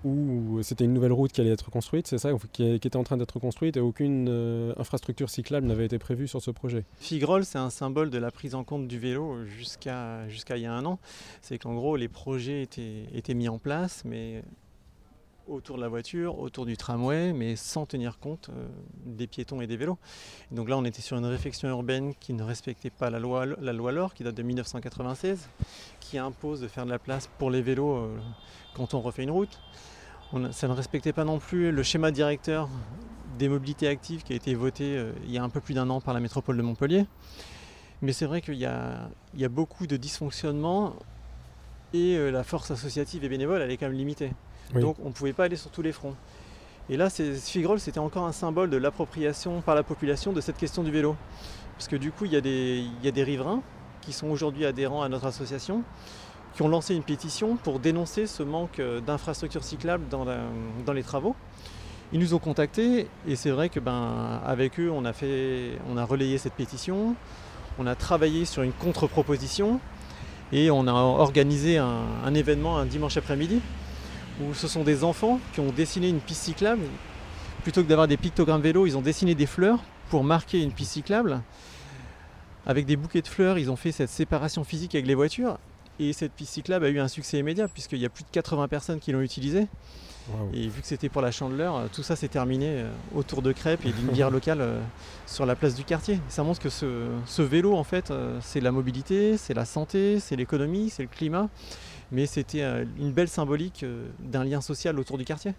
où 0.04 0.62
c'était 0.62 0.84
une 0.84 0.92
nouvelle 0.92 1.12
route 1.12 1.32
qui 1.32 1.40
allait 1.40 1.50
être 1.50 1.70
construite, 1.70 2.06
c'est 2.06 2.18
ça, 2.18 2.30
qui, 2.52 2.78
qui 2.78 2.88
était 2.88 2.96
en 2.96 3.04
train 3.04 3.16
d'être 3.16 3.38
construite 3.38 3.76
et 3.76 3.80
aucune 3.80 4.74
infrastructure 4.78 5.30
cyclable 5.30 5.66
n'avait 5.66 5.86
été 5.86 5.98
prévue 5.98 6.28
sur 6.28 6.42
ce 6.42 6.50
projet. 6.50 6.84
Figrol, 6.98 7.44
c'est 7.44 7.58
un 7.58 7.70
symbole 7.70 8.10
de 8.10 8.18
la 8.18 8.30
prise 8.30 8.54
en 8.54 8.64
compte 8.64 8.88
du 8.88 8.98
vélo 8.98 9.44
jusqu'à 9.44 10.28
jusqu'à 10.28 10.56
il 10.56 10.62
y 10.62 10.66
a 10.66 10.72
un 10.72 10.84
an. 10.84 10.98
C'est 11.40 11.58
qu'en 11.58 11.74
gros, 11.74 11.96
les 11.96 12.08
projets 12.08 12.62
étaient, 12.62 13.06
étaient 13.14 13.34
mis 13.34 13.48
en 13.48 13.58
place, 13.58 14.02
mais 14.04 14.42
autour 15.46 15.76
de 15.76 15.82
la 15.82 15.88
voiture, 15.88 16.38
autour 16.38 16.66
du 16.66 16.76
tramway, 16.76 17.32
mais 17.32 17.56
sans 17.56 17.86
tenir 17.86 18.18
compte 18.18 18.50
euh, 18.50 18.66
des 19.04 19.26
piétons 19.26 19.60
et 19.60 19.66
des 19.66 19.76
vélos. 19.76 19.98
Donc 20.50 20.68
là, 20.68 20.76
on 20.78 20.84
était 20.84 21.02
sur 21.02 21.16
une 21.16 21.26
réflexion 21.26 21.68
urbaine 21.68 22.14
qui 22.14 22.32
ne 22.32 22.42
respectait 22.42 22.90
pas 22.90 23.10
la 23.10 23.18
loi, 23.18 23.46
la 23.46 23.72
loi 23.72 23.92
LOR, 23.92 24.14
qui 24.14 24.24
date 24.24 24.34
de 24.34 24.42
1996, 24.42 25.48
qui 26.00 26.18
impose 26.18 26.60
de 26.60 26.68
faire 26.68 26.84
de 26.84 26.90
la 26.90 26.98
place 26.98 27.28
pour 27.38 27.50
les 27.50 27.62
vélos 27.62 27.96
euh, 27.96 28.18
quand 28.74 28.94
on 28.94 29.00
refait 29.00 29.22
une 29.22 29.30
route. 29.30 29.60
Ça 30.50 30.66
ne 30.66 30.72
respectait 30.72 31.12
pas 31.12 31.24
non 31.24 31.38
plus 31.38 31.70
le 31.70 31.82
schéma 31.84 32.10
directeur 32.10 32.68
des 33.38 33.48
mobilités 33.48 33.86
actives 33.86 34.24
qui 34.24 34.32
a 34.32 34.36
été 34.36 34.54
voté 34.54 34.96
euh, 34.96 35.12
il 35.24 35.30
y 35.30 35.38
a 35.38 35.42
un 35.42 35.48
peu 35.48 35.60
plus 35.60 35.74
d'un 35.74 35.88
an 35.90 36.00
par 36.00 36.14
la 36.14 36.20
métropole 36.20 36.56
de 36.56 36.62
Montpellier. 36.62 37.06
Mais 38.02 38.12
c'est 38.12 38.26
vrai 38.26 38.40
qu'il 38.40 38.54
y 38.56 38.66
a, 38.66 39.10
beaucoup 39.48 39.86
de 39.86 39.96
dysfonctionnements 39.96 40.94
et 41.92 42.30
la 42.30 42.42
force 42.42 42.72
associative 42.72 43.24
et 43.24 43.28
bénévole, 43.28 43.62
elle 43.62 43.70
est 43.70 43.76
quand 43.76 43.86
même 43.86 43.96
limitée. 43.96 44.32
Donc 44.72 44.96
on 45.04 45.08
ne 45.08 45.12
pouvait 45.12 45.32
pas 45.32 45.44
aller 45.44 45.56
sur 45.56 45.70
tous 45.70 45.82
les 45.82 45.92
fronts. 45.92 46.14
Et 46.90 46.96
là, 46.96 47.08
c'est- 47.08 47.34
Figrol, 47.34 47.80
c'était 47.80 47.98
encore 47.98 48.26
un 48.26 48.32
symbole 48.32 48.68
de 48.70 48.76
l'appropriation 48.76 49.62
par 49.62 49.74
la 49.74 49.82
population 49.82 50.32
de 50.32 50.40
cette 50.40 50.58
question 50.58 50.82
du 50.82 50.90
vélo. 50.90 51.16
Parce 51.76 51.88
que 51.88 51.96
du 51.96 52.12
coup, 52.12 52.24
il 52.26 52.32
y 52.32 52.36
a 52.36 52.40
des, 52.40 53.22
riverains 53.22 53.62
qui 54.02 54.12
sont 54.12 54.28
aujourd'hui 54.28 54.66
adhérents 54.66 55.02
à 55.02 55.08
notre 55.08 55.26
association, 55.26 55.82
qui 56.54 56.62
ont 56.62 56.68
lancé 56.68 56.94
une 56.94 57.02
pétition 57.02 57.56
pour 57.56 57.80
dénoncer 57.80 58.26
ce 58.26 58.42
manque 58.42 58.78
euh, 58.78 59.00
d'infrastructures 59.00 59.64
cyclables 59.64 60.04
dans, 60.08 60.24
les 60.92 61.02
travaux. 61.02 61.34
Ils 62.12 62.20
nous 62.20 62.34
ont 62.34 62.38
contactés 62.38 63.08
et 63.26 63.34
c'est 63.34 63.50
vrai 63.50 63.70
que 63.70 63.80
ben 63.80 64.40
avec 64.46 64.78
eux 64.78 64.92
on 64.92 65.04
a 65.04 66.04
relayé 66.04 66.38
cette 66.38 66.52
pétition, 66.52 67.16
on 67.78 67.86
a 67.88 67.96
travaillé 67.96 68.44
sur 68.44 68.62
une 68.62 68.72
contre-proposition 68.72 69.80
et 70.52 70.70
on 70.70 70.86
a 70.86 70.92
organisé 70.92 71.78
un 71.78 72.34
événement 72.34 72.78
un 72.78 72.84
dimanche 72.84 73.16
après-midi 73.16 73.60
où 74.40 74.54
ce 74.54 74.68
sont 74.68 74.84
des 74.84 75.04
enfants 75.04 75.40
qui 75.52 75.60
ont 75.60 75.70
dessiné 75.70 76.08
une 76.08 76.20
piste 76.20 76.42
cyclable. 76.42 76.82
Plutôt 77.62 77.82
que 77.82 77.88
d'avoir 77.88 78.08
des 78.08 78.16
pictogrammes 78.16 78.60
vélo, 78.60 78.86
ils 78.86 78.96
ont 78.96 79.02
dessiné 79.02 79.34
des 79.34 79.46
fleurs 79.46 79.80
pour 80.10 80.24
marquer 80.24 80.62
une 80.62 80.72
piste 80.72 80.92
cyclable. 80.92 81.40
Avec 82.66 82.86
des 82.86 82.96
bouquets 82.96 83.22
de 83.22 83.28
fleurs, 83.28 83.58
ils 83.58 83.70
ont 83.70 83.76
fait 83.76 83.92
cette 83.92 84.10
séparation 84.10 84.64
physique 84.64 84.94
avec 84.94 85.06
les 85.06 85.14
voitures. 85.14 85.58
Et 86.00 86.12
cette 86.12 86.32
piste 86.32 86.54
cyclable 86.54 86.84
a 86.86 86.88
eu 86.88 86.98
un 86.98 87.08
succès 87.08 87.38
immédiat 87.38 87.68
puisqu'il 87.68 87.98
y 87.98 88.06
a 88.06 88.08
plus 88.08 88.24
de 88.24 88.30
80 88.30 88.68
personnes 88.68 88.98
qui 88.98 89.12
l'ont 89.12 89.20
utilisée. 89.20 89.68
Et 90.54 90.68
vu 90.68 90.80
que 90.80 90.86
c'était 90.86 91.08
pour 91.08 91.20
la 91.20 91.30
chandeleur, 91.30 91.76
euh, 91.76 91.86
tout 91.92 92.02
ça 92.02 92.16
s'est 92.16 92.28
terminé 92.28 92.66
euh, 92.68 92.90
autour 93.14 93.42
de 93.42 93.52
crêpes 93.52 93.84
et 93.84 93.92
d'une 93.92 94.08
bière 94.08 94.30
locale 94.30 94.60
euh, 94.60 94.80
sur 95.26 95.44
la 95.44 95.54
place 95.54 95.74
du 95.74 95.84
quartier. 95.84 96.18
Ça 96.28 96.42
montre 96.42 96.60
que 96.60 96.70
ce, 96.70 97.08
ce 97.26 97.42
vélo, 97.42 97.74
en 97.74 97.84
fait, 97.84 98.12
c'est 98.40 98.60
la 98.60 98.72
mobilité, 98.72 99.36
c'est 99.36 99.54
la 99.54 99.64
santé, 99.64 100.20
c'est 100.20 100.36
l'économie, 100.36 100.90
c'est 100.90 101.02
le 101.02 101.08
climat. 101.08 101.48
Mais 102.14 102.26
c'était 102.26 102.62
euh, 102.62 102.84
une 102.96 103.10
belle 103.10 103.28
symbolique 103.28 103.82
euh, 103.82 104.06
d'un 104.20 104.44
lien 104.44 104.60
social 104.60 105.00
autour 105.00 105.18
du 105.18 105.24
quartier. 105.24 105.52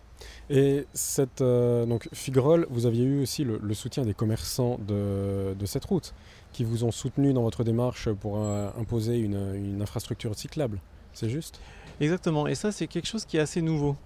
Et 0.50 0.86
cette, 0.94 1.42
euh, 1.42 1.86
donc 1.86 2.08
Figrol, 2.14 2.66
vous 2.70 2.86
aviez 2.86 3.04
eu 3.04 3.22
aussi 3.22 3.44
le, 3.44 3.60
le 3.62 3.74
soutien 3.74 4.06
des 4.06 4.14
commerçants 4.14 4.80
de, 4.88 5.54
de 5.54 5.66
cette 5.66 5.84
route, 5.84 6.14
qui 6.54 6.64
vous 6.64 6.86
ont 6.86 6.92
soutenu 6.92 7.34
dans 7.34 7.42
votre 7.42 7.66
démarche 7.66 8.10
pour 8.10 8.38
euh, 8.38 8.70
imposer 8.80 9.18
une, 9.18 9.54
une 9.54 9.82
infrastructure 9.82 10.34
cyclable. 10.34 10.80
C'est 11.12 11.30
juste? 11.30 11.60
Exactement, 12.00 12.48
et 12.48 12.56
ça 12.56 12.72
c'est 12.72 12.88
quelque 12.88 13.08
chose 13.08 13.26
qui 13.26 13.36
est 13.36 13.42
assez 13.42 13.62
nouveau. 13.62 13.98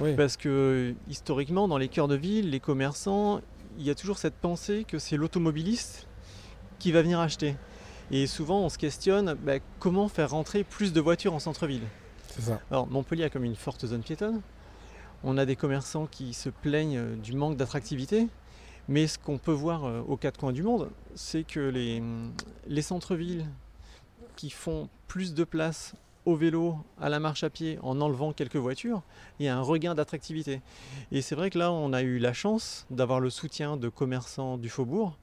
Oui. 0.00 0.14
Parce 0.14 0.36
que 0.36 0.94
historiquement, 1.08 1.66
dans 1.66 1.78
les 1.78 1.88
cœurs 1.88 2.08
de 2.08 2.16
ville, 2.16 2.50
les 2.50 2.60
commerçants, 2.60 3.40
il 3.78 3.84
y 3.84 3.90
a 3.90 3.96
toujours 3.96 4.18
cette 4.18 4.34
pensée 4.34 4.84
que 4.86 5.00
c'est 5.00 5.16
l'automobiliste 5.16 6.06
qui 6.78 6.92
va 6.92 7.02
venir 7.02 7.18
acheter. 7.18 7.56
Et 8.10 8.26
souvent 8.26 8.60
on 8.60 8.68
se 8.68 8.78
questionne 8.78 9.34
bah, 9.34 9.58
comment 9.78 10.08
faire 10.08 10.30
rentrer 10.30 10.64
plus 10.64 10.92
de 10.92 11.00
voitures 11.00 11.34
en 11.34 11.38
centre-ville. 11.38 11.82
C'est 12.28 12.42
ça. 12.42 12.60
Alors 12.70 12.86
Montpellier 12.86 13.24
a 13.24 13.30
comme 13.30 13.44
une 13.44 13.56
forte 13.56 13.86
zone 13.86 14.02
piétonne. 14.02 14.40
on 15.24 15.38
a 15.38 15.46
des 15.46 15.56
commerçants 15.56 16.06
qui 16.06 16.34
se 16.34 16.48
plaignent 16.48 16.98
euh, 16.98 17.16
du 17.16 17.32
manque 17.32 17.56
d'attractivité. 17.56 18.28
Mais 18.88 19.08
ce 19.08 19.18
qu'on 19.18 19.38
peut 19.38 19.52
voir 19.52 19.84
euh, 19.84 20.00
aux 20.06 20.16
quatre 20.16 20.38
coins 20.38 20.52
du 20.52 20.62
monde, 20.62 20.90
c'est 21.16 21.42
que 21.42 21.60
les, 21.60 22.02
les 22.68 22.82
centres-villes 22.82 23.46
qui 24.36 24.50
font 24.50 24.88
plus 25.08 25.34
de 25.34 25.42
place 25.44 25.94
au 26.24 26.34
vélo, 26.34 26.76
à 27.00 27.08
la 27.08 27.20
marche 27.20 27.44
à 27.44 27.50
pied, 27.50 27.78
en 27.82 28.00
enlevant 28.00 28.32
quelques 28.32 28.56
voitures, 28.56 29.02
il 29.38 29.46
y 29.46 29.48
a 29.48 29.56
un 29.56 29.60
regain 29.62 29.94
d'attractivité. 29.94 30.60
Et 31.12 31.22
c'est 31.22 31.36
vrai 31.36 31.50
que 31.50 31.58
là, 31.58 31.70
on 31.70 31.92
a 31.92 32.02
eu 32.02 32.18
la 32.18 32.32
chance 32.32 32.84
d'avoir 32.90 33.20
le 33.20 33.30
soutien 33.30 33.76
de 33.76 33.88
commerçants 33.88 34.58
du 34.58 34.68
faubourg 34.68 35.16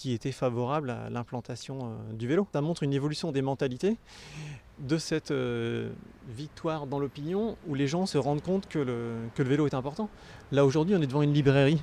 qui 0.00 0.14
étaient 0.14 0.32
favorables 0.32 0.88
à 0.88 1.10
l'implantation 1.10 1.78
euh, 1.82 2.12
du 2.14 2.26
vélo. 2.26 2.46
Ça 2.54 2.62
montre 2.62 2.84
une 2.84 2.94
évolution 2.94 3.32
des 3.32 3.42
mentalités 3.42 3.98
de 4.78 4.96
cette 4.96 5.30
euh, 5.30 5.90
victoire 6.26 6.86
dans 6.86 6.98
l'opinion 6.98 7.58
où 7.68 7.74
les 7.74 7.86
gens 7.86 8.06
se 8.06 8.16
rendent 8.16 8.40
compte 8.40 8.66
que 8.66 8.78
le, 8.78 9.16
que 9.34 9.42
le 9.42 9.50
vélo 9.50 9.66
est 9.66 9.74
important. 9.74 10.08
Là 10.52 10.64
aujourd'hui 10.64 10.96
on 10.96 11.02
est 11.02 11.06
devant 11.06 11.20
une 11.20 11.34
librairie. 11.34 11.82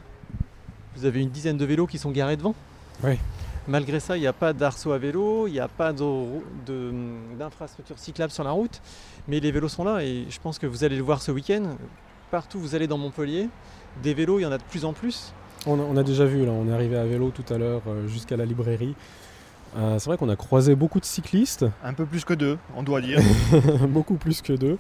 Vous 0.96 1.06
avez 1.06 1.22
une 1.22 1.30
dizaine 1.30 1.58
de 1.58 1.66
vélos 1.66 1.86
qui 1.86 2.00
sont 2.00 2.10
garés 2.10 2.38
devant. 2.38 2.56
Oui. 3.04 3.20
Malgré 3.68 4.00
ça, 4.00 4.18
il 4.18 4.22
n'y 4.22 4.28
a 4.28 4.34
pas 4.34 4.52
d'arceau 4.52 4.94
à 4.94 4.98
vélo, 4.98 5.46
il 5.46 5.52
n'y 5.52 5.60
a 5.60 5.68
pas 5.68 5.94
de- 5.94 6.42
d'infrastructure 7.38 8.00
cyclable 8.00 8.32
sur 8.32 8.44
la 8.44 8.52
route, 8.52 8.82
mais 9.28 9.40
les 9.40 9.52
vélos 9.52 9.68
sont 9.70 9.84
là 9.84 10.04
et 10.04 10.26
je 10.28 10.40
pense 10.40 10.58
que 10.58 10.66
vous 10.66 10.84
allez 10.84 10.96
le 10.96 11.04
voir 11.04 11.22
ce 11.22 11.32
week-end. 11.32 11.76
Partout 12.32 12.58
où 12.58 12.62
vous 12.62 12.74
allez 12.74 12.88
dans 12.88 12.98
Montpellier, 12.98 13.48
des 14.02 14.16
vélos, 14.16 14.40
il 14.40 14.42
y 14.42 14.46
en 14.48 14.52
a 14.52 14.58
de 14.58 14.64
plus 14.64 14.86
en 14.86 14.94
plus. 14.94 15.34
On 15.68 15.80
a, 15.80 15.84
on 15.84 15.98
a 15.98 16.04
déjà 16.04 16.26
vu, 16.26 16.46
là, 16.46 16.52
on 16.52 16.68
est 16.68 16.74
arrivé 16.74 16.98
à 16.98 17.06
vélo 17.06 17.32
tout 17.32 17.54
à 17.54 17.58
l'heure 17.58 17.82
euh, 17.88 18.08
jusqu'à 18.08 18.38
la 18.38 18.46
librairie. 18.46 18.96
Euh, 19.76 20.00
c'est 20.00 20.10
vrai 20.10 20.18
qu'on 20.18 20.30
a 20.30 20.36
croisé 20.36 20.76
beaucoup 20.76 21.00
de 21.00 21.06
cyclistes, 21.06 21.66
Un 21.84 21.94
peu 21.94 22.06
plus 22.06 22.26
que 22.26 22.34
deux, 22.34 22.58
on 22.76 22.84
doit 22.84 23.02
dire. 23.02 23.20
beaucoup 23.90 24.16
plus 24.16 24.42
que 24.42 24.54
deux. 24.54 24.78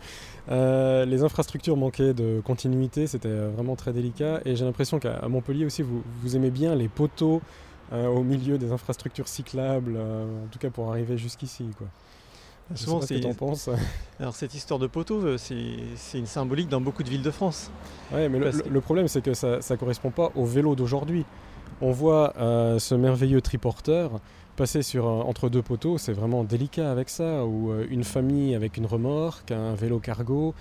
Euh, 0.49 1.05
les 1.05 1.23
infrastructures 1.23 1.77
manquaient 1.77 2.13
de 2.13 2.41
continuité, 2.43 3.05
c'était 3.05 3.35
vraiment 3.55 3.75
très 3.75 3.93
délicat. 3.93 4.39
Et 4.45 4.55
j'ai 4.55 4.65
l'impression 4.65 4.99
qu'à 4.99 5.27
Montpellier 5.27 5.65
aussi, 5.65 5.81
vous, 5.81 6.01
vous 6.21 6.35
aimez 6.35 6.49
bien 6.49 6.73
les 6.73 6.87
poteaux 6.87 7.41
euh, 7.93 8.07
au 8.07 8.23
milieu 8.23 8.57
des 8.57 8.71
infrastructures 8.71 9.27
cyclables, 9.27 9.97
en 9.97 10.47
tout 10.51 10.59
cas 10.59 10.69
pour 10.69 10.89
arriver 10.89 11.17
jusqu'ici. 11.17 11.65
Quoi. 11.77 11.87
Souvent, 12.75 13.01
ce 13.01 13.07
c'est- 13.07 13.19
t'en 13.21 13.33
penses. 13.33 13.69
Alors 14.19 14.35
cette 14.35 14.53
histoire 14.53 14.79
de 14.79 14.87
poteau, 14.87 15.21
euh, 15.23 15.37
c'est 15.37 16.17
une 16.17 16.25
symbolique 16.25 16.69
dans 16.69 16.81
beaucoup 16.81 17.03
de 17.03 17.09
villes 17.09 17.21
de 17.23 17.31
France. 17.31 17.71
Ouais, 18.11 18.27
mais 18.29 18.39
le, 18.39 18.51
que- 18.51 18.79
problème, 18.79 19.07
c'est 19.07 19.21
que 19.21 19.33
ça 19.33 19.57
ne 19.57 19.75
correspond 19.75 20.11
pas 20.11 20.31
au 20.35 20.45
vélo 20.45 20.75
d'aujourd'hui. 20.75 21.25
On 21.81 21.91
voit 21.91 22.33
euh, 22.37 22.79
ce 22.79 22.95
merveilleux 22.95 23.41
triporteur 23.41 24.19
passer 24.55 24.81
sur, 24.81 25.05
entre 25.05 25.49
deux 25.49 25.61
poteaux, 25.61 25.99
c'est 25.99 26.13
vraiment 26.13 26.43
délicat 26.43 26.91
avec 26.91 27.09
ça, 27.09 27.45
ou 27.45 27.69
euh, 27.71 27.85
une 27.91 28.03
famille 28.03 28.55
avec 28.55 28.77
une 28.77 28.87
remorque, 28.87 29.51
un 29.51 29.75
vélo 29.75 29.99
cargo. 29.99 30.55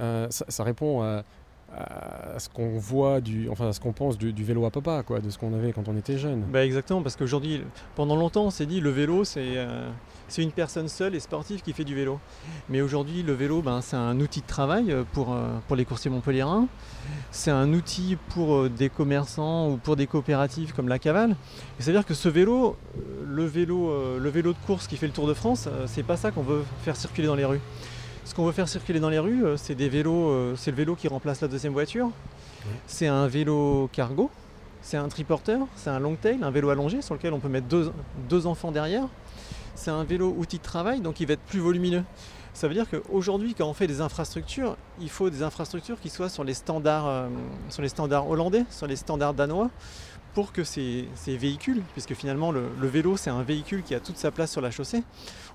Euh, 0.00 0.26
ça, 0.30 0.44
ça 0.48 0.62
répond 0.62 1.02
à, 1.02 1.24
à 1.76 2.38
ce 2.38 2.48
qu'on 2.48 2.78
voit, 2.78 3.20
du, 3.20 3.48
enfin 3.48 3.68
à 3.68 3.72
ce 3.72 3.80
qu'on 3.80 3.92
pense 3.92 4.18
du, 4.18 4.44
vélo 4.44 4.64
à 4.64 4.70
papa, 4.70 5.02
quoi, 5.02 5.20
de 5.20 5.30
ce 5.30 5.38
qu'on 5.38 5.54
avait 5.54 5.72
quand 5.72 5.88
on 5.88 5.96
était 5.96 6.18
jeune. 6.18 6.42
Bah 6.52 6.64
exactement, 6.64 7.02
parce 7.02 7.16
qu'aujourd'hui, 7.16 7.62
pendant 7.94 8.16
longtemps, 8.16 8.46
on 8.46 8.50
s'est 8.50 8.66
dit 8.66 8.80
le 8.80 8.90
vélo, 8.90 9.24
c'est 9.24 9.56
euh, 9.56 9.88
une 10.38 10.52
personne 10.52 10.88
seule 10.88 11.14
et 11.14 11.20
sportive 11.20 11.62
qui 11.62 11.72
fait 11.72 11.84
du 11.84 11.94
vélo. 11.94 12.18
Mais 12.68 12.80
aujourd'hui, 12.80 13.22
le 13.22 13.32
vélo, 13.32 13.62
ben, 13.62 13.80
c'est 13.82 13.96
un 13.96 14.18
outil 14.20 14.40
de 14.40 14.46
travail 14.46 14.90
euh, 14.90 15.04
pour, 15.12 15.32
euh, 15.32 15.48
pour 15.68 15.76
les 15.76 15.84
coursiers 15.84 16.10
montpelliérains. 16.10 16.66
C'est 17.30 17.50
un 17.50 17.72
outil 17.72 18.16
pour 18.30 18.68
des 18.68 18.88
commerçants 18.88 19.70
ou 19.70 19.76
pour 19.76 19.96
des 19.96 20.06
coopératives 20.06 20.74
comme 20.74 20.88
la 20.88 20.98
Cavale. 20.98 21.36
C'est-à-dire 21.78 22.04
que 22.04 22.14
ce 22.14 22.28
vélo, 22.28 22.76
le 23.26 23.44
vélo, 23.44 24.18
le 24.18 24.30
vélo 24.30 24.52
de 24.52 24.58
course 24.66 24.86
qui 24.86 24.96
fait 24.96 25.06
le 25.06 25.12
Tour 25.12 25.26
de 25.26 25.34
France, 25.34 25.68
c'est 25.86 26.02
pas 26.02 26.16
ça 26.16 26.30
qu'on 26.30 26.42
veut 26.42 26.62
faire 26.82 26.96
circuler 26.96 27.26
dans 27.26 27.34
les 27.34 27.44
rues. 27.44 27.60
Ce 28.24 28.34
qu'on 28.34 28.44
veut 28.44 28.52
faire 28.52 28.68
circuler 28.68 29.00
dans 29.00 29.08
les 29.08 29.18
rues, 29.18 29.44
euh, 29.44 29.56
c'est 29.56 29.74
des 29.74 29.88
vélos, 29.88 30.28
euh, 30.28 30.54
c'est 30.56 30.70
le 30.70 30.76
vélo 30.76 30.94
qui 30.94 31.08
remplace 31.08 31.40
la 31.40 31.48
deuxième 31.48 31.72
voiture. 31.72 32.10
C'est 32.86 33.06
un 33.06 33.26
vélo 33.26 33.88
cargo, 33.92 34.30
c'est 34.82 34.98
un 34.98 35.08
triporteur, 35.08 35.66
c'est 35.76 35.90
un 35.90 35.98
long 35.98 36.14
tail, 36.14 36.38
un 36.42 36.50
vélo 36.50 36.68
allongé 36.68 37.00
sur 37.02 37.14
lequel 37.14 37.32
on 37.32 37.40
peut 37.40 37.48
mettre 37.48 37.66
deux, 37.66 37.90
deux 38.28 38.46
enfants 38.46 38.70
derrière. 38.70 39.04
C'est 39.74 39.90
un 39.90 40.04
vélo 40.04 40.34
outil 40.36 40.58
de 40.58 40.62
travail, 40.62 41.00
donc 41.00 41.20
il 41.20 41.26
va 41.26 41.32
être 41.34 41.40
plus 41.40 41.58
volumineux. 41.58 42.04
Ça 42.52 42.68
veut 42.68 42.74
dire 42.74 42.86
qu'aujourd'hui, 42.90 43.54
quand 43.54 43.66
on 43.66 43.72
fait 43.72 43.86
des 43.86 44.00
infrastructures, 44.02 44.76
il 45.00 45.08
faut 45.08 45.30
des 45.30 45.42
infrastructures 45.42 45.98
qui 46.00 46.10
soient 46.10 46.28
sur 46.28 46.44
les 46.44 46.54
standards, 46.54 47.06
euh, 47.08 47.28
sur 47.70 47.80
les 47.80 47.88
standards 47.88 48.28
hollandais, 48.28 48.64
sur 48.70 48.86
les 48.86 48.96
standards 48.96 49.34
danois, 49.34 49.70
pour 50.34 50.52
que 50.52 50.62
ces, 50.62 51.08
ces 51.14 51.36
véhicules, 51.36 51.82
puisque 51.92 52.14
finalement 52.14 52.52
le, 52.52 52.64
le 52.78 52.88
vélo 52.88 53.16
c'est 53.16 53.30
un 53.30 53.42
véhicule 53.42 53.82
qui 53.82 53.94
a 53.94 54.00
toute 54.00 54.16
sa 54.16 54.30
place 54.30 54.52
sur 54.52 54.60
la 54.60 54.70
chaussée, 54.70 55.02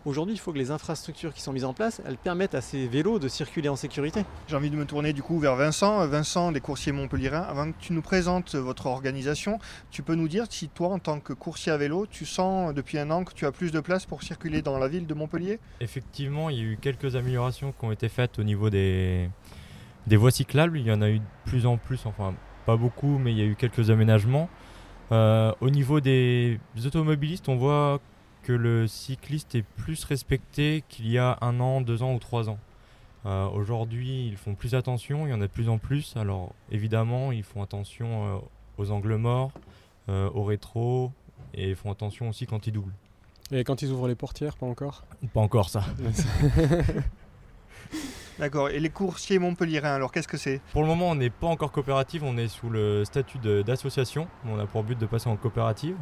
aujourd'hui 0.05 0.35
il 0.35 0.39
faut 0.39 0.53
que 0.53 0.57
les 0.57 0.71
infrastructures 0.71 1.33
qui 1.33 1.41
sont 1.41 1.51
mises 1.53 1.65
en 1.65 1.73
place, 1.73 2.01
elles 2.05 2.17
permettent 2.17 2.55
à 2.55 2.61
ces 2.61 2.87
vélos 2.87 3.19
de 3.19 3.27
circuler 3.27 3.69
en 3.69 3.75
sécurité. 3.75 4.23
J'ai 4.47 4.55
envie 4.55 4.69
de 4.69 4.75
me 4.75 4.85
tourner 4.85 5.13
du 5.13 5.21
coup 5.21 5.39
vers 5.39 5.55
Vincent. 5.55 6.05
Vincent 6.07 6.51
des 6.51 6.61
coursiers 6.61 6.91
montpelliérains, 6.91 7.41
avant 7.41 7.71
que 7.71 7.77
tu 7.79 7.93
nous 7.93 8.01
présentes 8.01 8.55
votre 8.55 8.85
organisation, 8.85 9.59
tu 9.91 10.03
peux 10.03 10.15
nous 10.15 10.27
dire 10.27 10.45
si 10.49 10.69
toi 10.69 10.89
en 10.89 10.99
tant 10.99 11.19
que 11.19 11.33
coursier 11.33 11.71
à 11.71 11.77
vélo, 11.77 12.05
tu 12.05 12.25
sens 12.25 12.73
depuis 12.73 12.97
un 12.97 13.11
an 13.11 13.23
que 13.23 13.33
tu 13.33 13.45
as 13.45 13.51
plus 13.51 13.71
de 13.71 13.79
place 13.79 14.05
pour 14.05 14.23
circuler 14.23 14.61
dans 14.61 14.77
la 14.77 14.87
ville 14.87 15.07
de 15.07 15.13
Montpellier? 15.13 15.59
Effectivement, 15.81 16.49
il 16.49 16.57
y 16.57 16.61
a 16.61 16.63
eu 16.63 16.77
quelques 16.79 17.15
améliorations 17.15 17.71
qui 17.71 17.85
ont 17.85 17.91
été 17.91 18.09
faites 18.09 18.39
au 18.39 18.43
niveau 18.43 18.69
des, 18.69 19.29
des 20.07 20.17
voies 20.17 20.31
cyclables. 20.31 20.79
Il 20.79 20.85
y 20.85 20.91
en 20.91 21.01
a 21.01 21.09
eu 21.09 21.19
de 21.19 21.25
plus 21.45 21.65
en 21.65 21.77
plus, 21.77 22.05
enfin 22.05 22.33
pas 22.65 22.77
beaucoup, 22.77 23.17
mais 23.19 23.31
il 23.31 23.37
y 23.37 23.41
a 23.41 23.45
eu 23.45 23.55
quelques 23.55 23.89
aménagements. 23.89 24.49
Euh, 25.11 25.53
au 25.61 25.69
niveau 25.69 25.99
des 25.99 26.59
automobilistes, 26.83 27.47
on 27.47 27.55
voit 27.55 27.99
que 28.45 28.53
le 28.53 28.88
cycliste 28.88 29.55
est 29.55 29.63
plus 29.77 30.03
respecté 30.03 30.84
qu'il 30.88 31.10
y 31.10 31.17
a 31.17 31.38
un 31.41 31.60
an, 31.60 31.81
deux 31.81 32.03
ans 32.03 32.13
ou 32.13 32.19
trois 32.19 32.47
ans. 32.47 32.60
Euh, 33.25 33.47
Aujourd'hui, 33.49 34.27
ils 34.27 34.38
font 34.38 34.53
plus 34.53 34.75
attention, 34.75 35.25
il 35.25 35.31
y 35.31 35.34
en 35.34 35.41
a 35.41 35.47
de 35.47 35.51
plus 35.51 35.67
en 35.67 35.79
plus. 35.79 36.15
Alors 36.15 36.53
évidemment, 36.71 37.31
ils 37.31 37.41
font 37.43 37.63
attention 37.63 38.36
euh, 38.36 38.38
aux 38.77 38.91
angles 38.91 39.15
morts, 39.15 39.51
euh, 40.10 40.29
au 40.36 40.43
rétro, 40.43 41.12
et 41.55 41.71
ils 41.71 41.75
font 41.75 41.91
attention 41.91 42.29
aussi 42.29 42.45
quand 42.45 42.67
ils 42.67 42.71
doublent. 42.71 42.93
Et 43.51 43.63
quand 43.63 43.81
ils 43.81 43.89
ouvrent 43.91 44.08
les 44.08 44.15
portières, 44.15 44.58
pas 44.58 44.67
encore? 44.67 45.03
Pas 45.34 45.41
encore 45.41 45.69
ça. 45.69 45.84
D'accord. 48.39 48.69
Et 48.69 48.79
les 48.79 48.89
coursiers 48.89 49.39
montpelliérains, 49.39 49.95
alors 49.95 50.12
qu'est-ce 50.12 50.27
que 50.27 50.38
c'est? 50.38 50.62
Pour 50.71 50.81
le 50.84 50.88
moment, 50.88 51.10
on 51.10 51.15
n'est 51.15 51.29
pas 51.31 51.47
encore 51.47 51.71
coopérative, 51.71 52.23
on 52.23 52.38
est 52.38 52.47
sous 52.47 52.69
le 52.69 53.05
statut 53.05 53.39
de- 53.39 53.62
d'association. 53.63 54.27
On 54.45 54.60
a 54.60 54.65
pour 54.67 54.84
but 54.84 54.97
de 54.99 55.05
passer 55.05 55.29
en 55.29 55.38
coopérative 55.38 55.95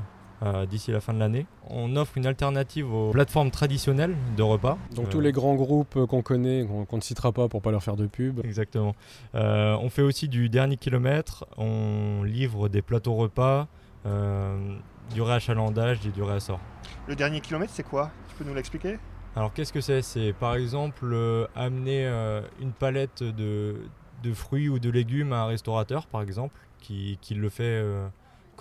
euh, 0.43 0.65
d'ici 0.65 0.91
la 0.91 0.99
fin 0.99 1.13
de 1.13 1.19
l'année. 1.19 1.45
On 1.69 1.95
offre 1.95 2.17
une 2.17 2.25
alternative 2.27 2.93
aux 2.93 3.11
plateformes 3.11 3.49
traditionnelles 3.49 4.15
de 4.37 4.43
repas. 4.43 4.77
Donc 4.95 5.07
Euh, 5.07 5.09
tous 5.09 5.21
les 5.21 5.31
grands 5.31 5.55
groupes 5.55 6.05
qu'on 6.05 6.21
connaît, 6.21 6.67
qu'on 6.87 6.97
ne 6.97 7.01
citera 7.01 7.31
pas 7.31 7.47
pour 7.47 7.61
pas 7.61 7.71
leur 7.71 7.81
faire 7.81 7.95
de 7.95 8.07
pub. 8.07 8.45
Exactement. 8.45 8.95
Euh, 9.35 9.75
on 9.81 9.89
fait 9.89 10.01
aussi 10.01 10.27
du 10.27 10.49
dernier 10.49 10.77
kilomètre, 10.77 11.45
on 11.57 12.23
livre 12.23 12.69
des 12.69 12.81
plateaux 12.81 13.15
repas, 13.15 13.67
euh, 14.05 14.75
du 15.13 15.21
réachalandage 15.21 16.05
et 16.05 16.09
du 16.09 16.21
réassort. 16.21 16.59
Le 17.07 17.15
dernier 17.15 17.41
kilomètre, 17.41 17.71
c'est 17.73 17.87
quoi? 17.87 18.11
Tu 18.29 18.35
peux 18.35 18.43
nous 18.49 18.55
l'expliquer? 18.55 18.97
Alors 19.35 19.51
qu'est-ce 19.53 19.73
que 19.73 19.81
c'est? 19.81 20.01
C'est 20.01 20.33
par 20.33 20.55
exemple 20.55 21.05
euh, 21.11 21.47
amener 21.55 22.05
euh, 22.05 22.41
une 22.61 22.71
palette 22.71 23.23
de, 23.23 23.75
de 24.21 24.33
fruits 24.33 24.69
ou 24.69 24.77
de 24.77 24.89
légumes 24.89 25.33
à 25.33 25.41
un 25.43 25.45
restaurateur 25.45 26.05
par 26.05 26.21
exemple 26.21 26.59
qui, 26.79 27.17
qui 27.19 27.33
le 27.33 27.49
fait 27.49 27.63
euh, 27.63 28.07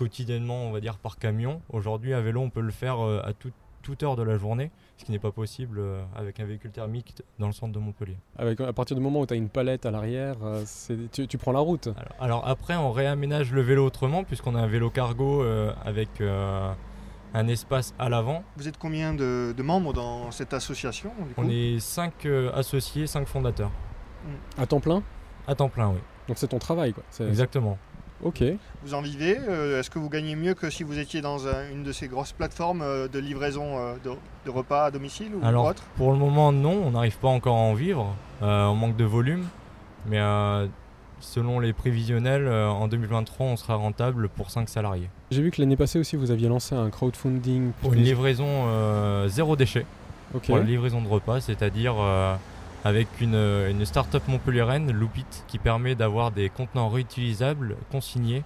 quotidiennement 0.03 0.65
on 0.67 0.71
va 0.71 0.81
dire 0.81 0.97
par 0.97 1.17
camion. 1.17 1.61
Aujourd'hui 1.69 2.13
à 2.13 2.19
vélo 2.21 2.41
on 2.41 2.49
peut 2.49 2.61
le 2.61 2.71
faire 2.71 2.99
euh, 3.03 3.21
à 3.23 3.31
tout- 3.33 3.51
toute 3.81 4.01
heure 4.03 4.15
de 4.15 4.23
la 4.23 4.37
journée, 4.37 4.71
ce 4.97 5.03
qui 5.05 5.11
n'est 5.11 5.19
pas 5.19 5.31
possible 5.31 5.77
euh, 5.79 6.01
avec 6.15 6.39
un 6.39 6.45
véhicule 6.45 6.71
thermique 6.71 7.21
dans 7.39 7.47
le 7.47 7.53
centre 7.53 7.73
de 7.73 7.79
Montpellier. 7.79 8.15
Avec, 8.37 8.61
à 8.61 8.71
partir 8.71 8.95
du 8.95 9.01
moment 9.03 9.19
où 9.21 9.25
tu 9.25 9.33
as 9.33 9.37
une 9.37 9.49
palette 9.49 9.85
à 9.85 9.91
l'arrière, 9.91 10.37
euh, 10.43 10.63
tu, 11.11 11.27
tu 11.27 11.37
prends 11.37 11.51
la 11.51 11.59
route. 11.59 11.87
Alors, 11.87 12.15
alors 12.19 12.47
après 12.47 12.75
on 12.77 12.91
réaménage 12.93 13.51
le 13.51 13.61
vélo 13.61 13.85
autrement 13.85 14.23
puisqu'on 14.23 14.55
a 14.55 14.61
un 14.61 14.67
vélo 14.67 14.89
cargo 14.89 15.41
euh, 15.43 15.73
avec 15.85 16.21
euh, 16.21 16.71
un 17.33 17.47
espace 17.47 17.93
à 17.99 18.07
l'avant. 18.09 18.43
Vous 18.57 18.67
êtes 18.69 18.77
combien 18.77 19.13
de, 19.13 19.53
de 19.55 19.63
membres 19.63 19.91
dans 19.93 20.31
cette 20.31 20.53
association 20.53 21.11
du 21.27 21.33
coup 21.33 21.41
On 21.41 21.49
est 21.49 21.79
5 21.79 22.25
associés, 22.53 23.05
5 23.07 23.27
fondateurs. 23.27 23.71
À 24.57 24.65
temps 24.65 24.79
plein? 24.79 25.01
À 25.47 25.55
temps 25.55 25.67
plein 25.69 25.89
oui. 25.89 25.99
Donc 26.29 26.37
c'est 26.37 26.47
ton 26.47 26.59
travail, 26.59 26.93
quoi. 26.93 27.03
Exactement. 27.27 27.77
Ok. 28.23 28.43
Vous 28.85 28.93
en 28.93 29.01
vivez 29.01 29.37
Euh, 29.49 29.79
Est-ce 29.79 29.89
que 29.89 29.99
vous 29.99 30.09
gagnez 30.09 30.35
mieux 30.35 30.53
que 30.53 30.69
si 30.69 30.83
vous 30.83 30.97
étiez 30.99 31.21
dans 31.21 31.47
un- 31.47 31.69
une 31.71 31.83
de 31.83 31.91
ces 31.91 32.07
grosses 32.07 32.31
plateformes 32.31 32.81
euh, 32.81 33.07
de 33.07 33.19
livraison 33.19 33.77
euh, 33.77 33.93
de, 34.03 34.11
de 34.45 34.49
repas 34.49 34.85
à 34.85 34.91
domicile 34.91 35.31
ou 35.35 35.45
Alors, 35.45 35.65
autre 35.65 35.83
Pour 35.97 36.11
le 36.11 36.17
moment, 36.17 36.51
non, 36.51 36.81
on 36.85 36.91
n'arrive 36.91 37.17
pas 37.17 37.27
encore 37.27 37.55
à 37.57 37.61
en 37.61 37.73
vivre. 37.73 38.15
Euh, 38.41 38.65
on 38.67 38.75
manque 38.75 38.95
de 38.95 39.03
volume. 39.05 39.45
Mais 40.09 40.19
euh, 40.19 40.67
selon 41.19 41.59
les 41.59 41.71
prévisionnels, 41.73 42.45
euh, 42.47 42.67
en 42.69 42.87
2023, 42.87 43.45
on 43.45 43.55
sera 43.55 43.75
rentable 43.75 44.27
pour 44.29 44.51
5 44.51 44.67
salariés. 44.69 45.09
J'ai 45.31 45.41
vu 45.41 45.51
que 45.51 45.61
l'année 45.61 45.77
passée 45.77 45.99
aussi, 45.99 46.15
vous 46.15 46.31
aviez 46.31 46.47
lancé 46.49 46.75
un 46.75 46.89
crowdfunding. 46.89 47.71
Pour 47.81 47.93
une 47.93 48.03
livraison 48.03 48.45
euh, 48.47 49.27
zéro 49.27 49.55
déchet, 49.55 49.85
pour 50.45 50.57
la 50.57 50.63
livraison 50.63 51.01
de 51.01 51.07
repas, 51.07 51.39
c'est-à-dire 51.41 51.95
euh, 51.99 52.35
avec 52.83 53.07
une, 53.21 53.35
une 53.35 53.85
start-up 53.85 54.23
montpelliéraine, 54.27 54.91
Loopit, 54.91 55.25
qui 55.47 55.57
permet 55.57 55.95
d'avoir 55.95 56.31
des 56.31 56.49
contenants 56.49 56.89
réutilisables, 56.89 57.77
consignés, 57.91 58.43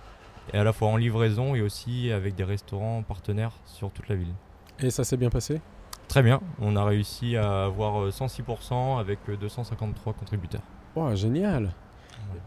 et 0.54 0.58
à 0.58 0.64
la 0.64 0.74
fois 0.74 0.90
en 0.90 0.98
livraison 0.98 1.56
et 1.56 1.62
aussi 1.62 2.12
avec 2.12 2.36
des 2.36 2.44
restaurants 2.44 3.04
partenaires 3.04 3.52
sur 3.66 3.92
toute 3.92 4.08
la 4.10 4.16
ville. 4.16 4.34
Et 4.80 4.90
ça 4.92 5.04
s'est 5.04 5.18
bien 5.18 5.30
passé? 5.30 5.60
Très 6.08 6.24
bien, 6.24 6.40
on 6.62 6.76
a 6.76 6.86
réussi 6.86 7.36
à 7.36 7.66
avoir 7.66 8.02
euh, 8.02 8.12
106% 8.12 9.00
avec 9.00 9.20
euh, 9.28 9.36
253 9.36 10.14
contributeurs. 10.14 10.62
Wow, 10.96 11.16
génial. 11.16 11.74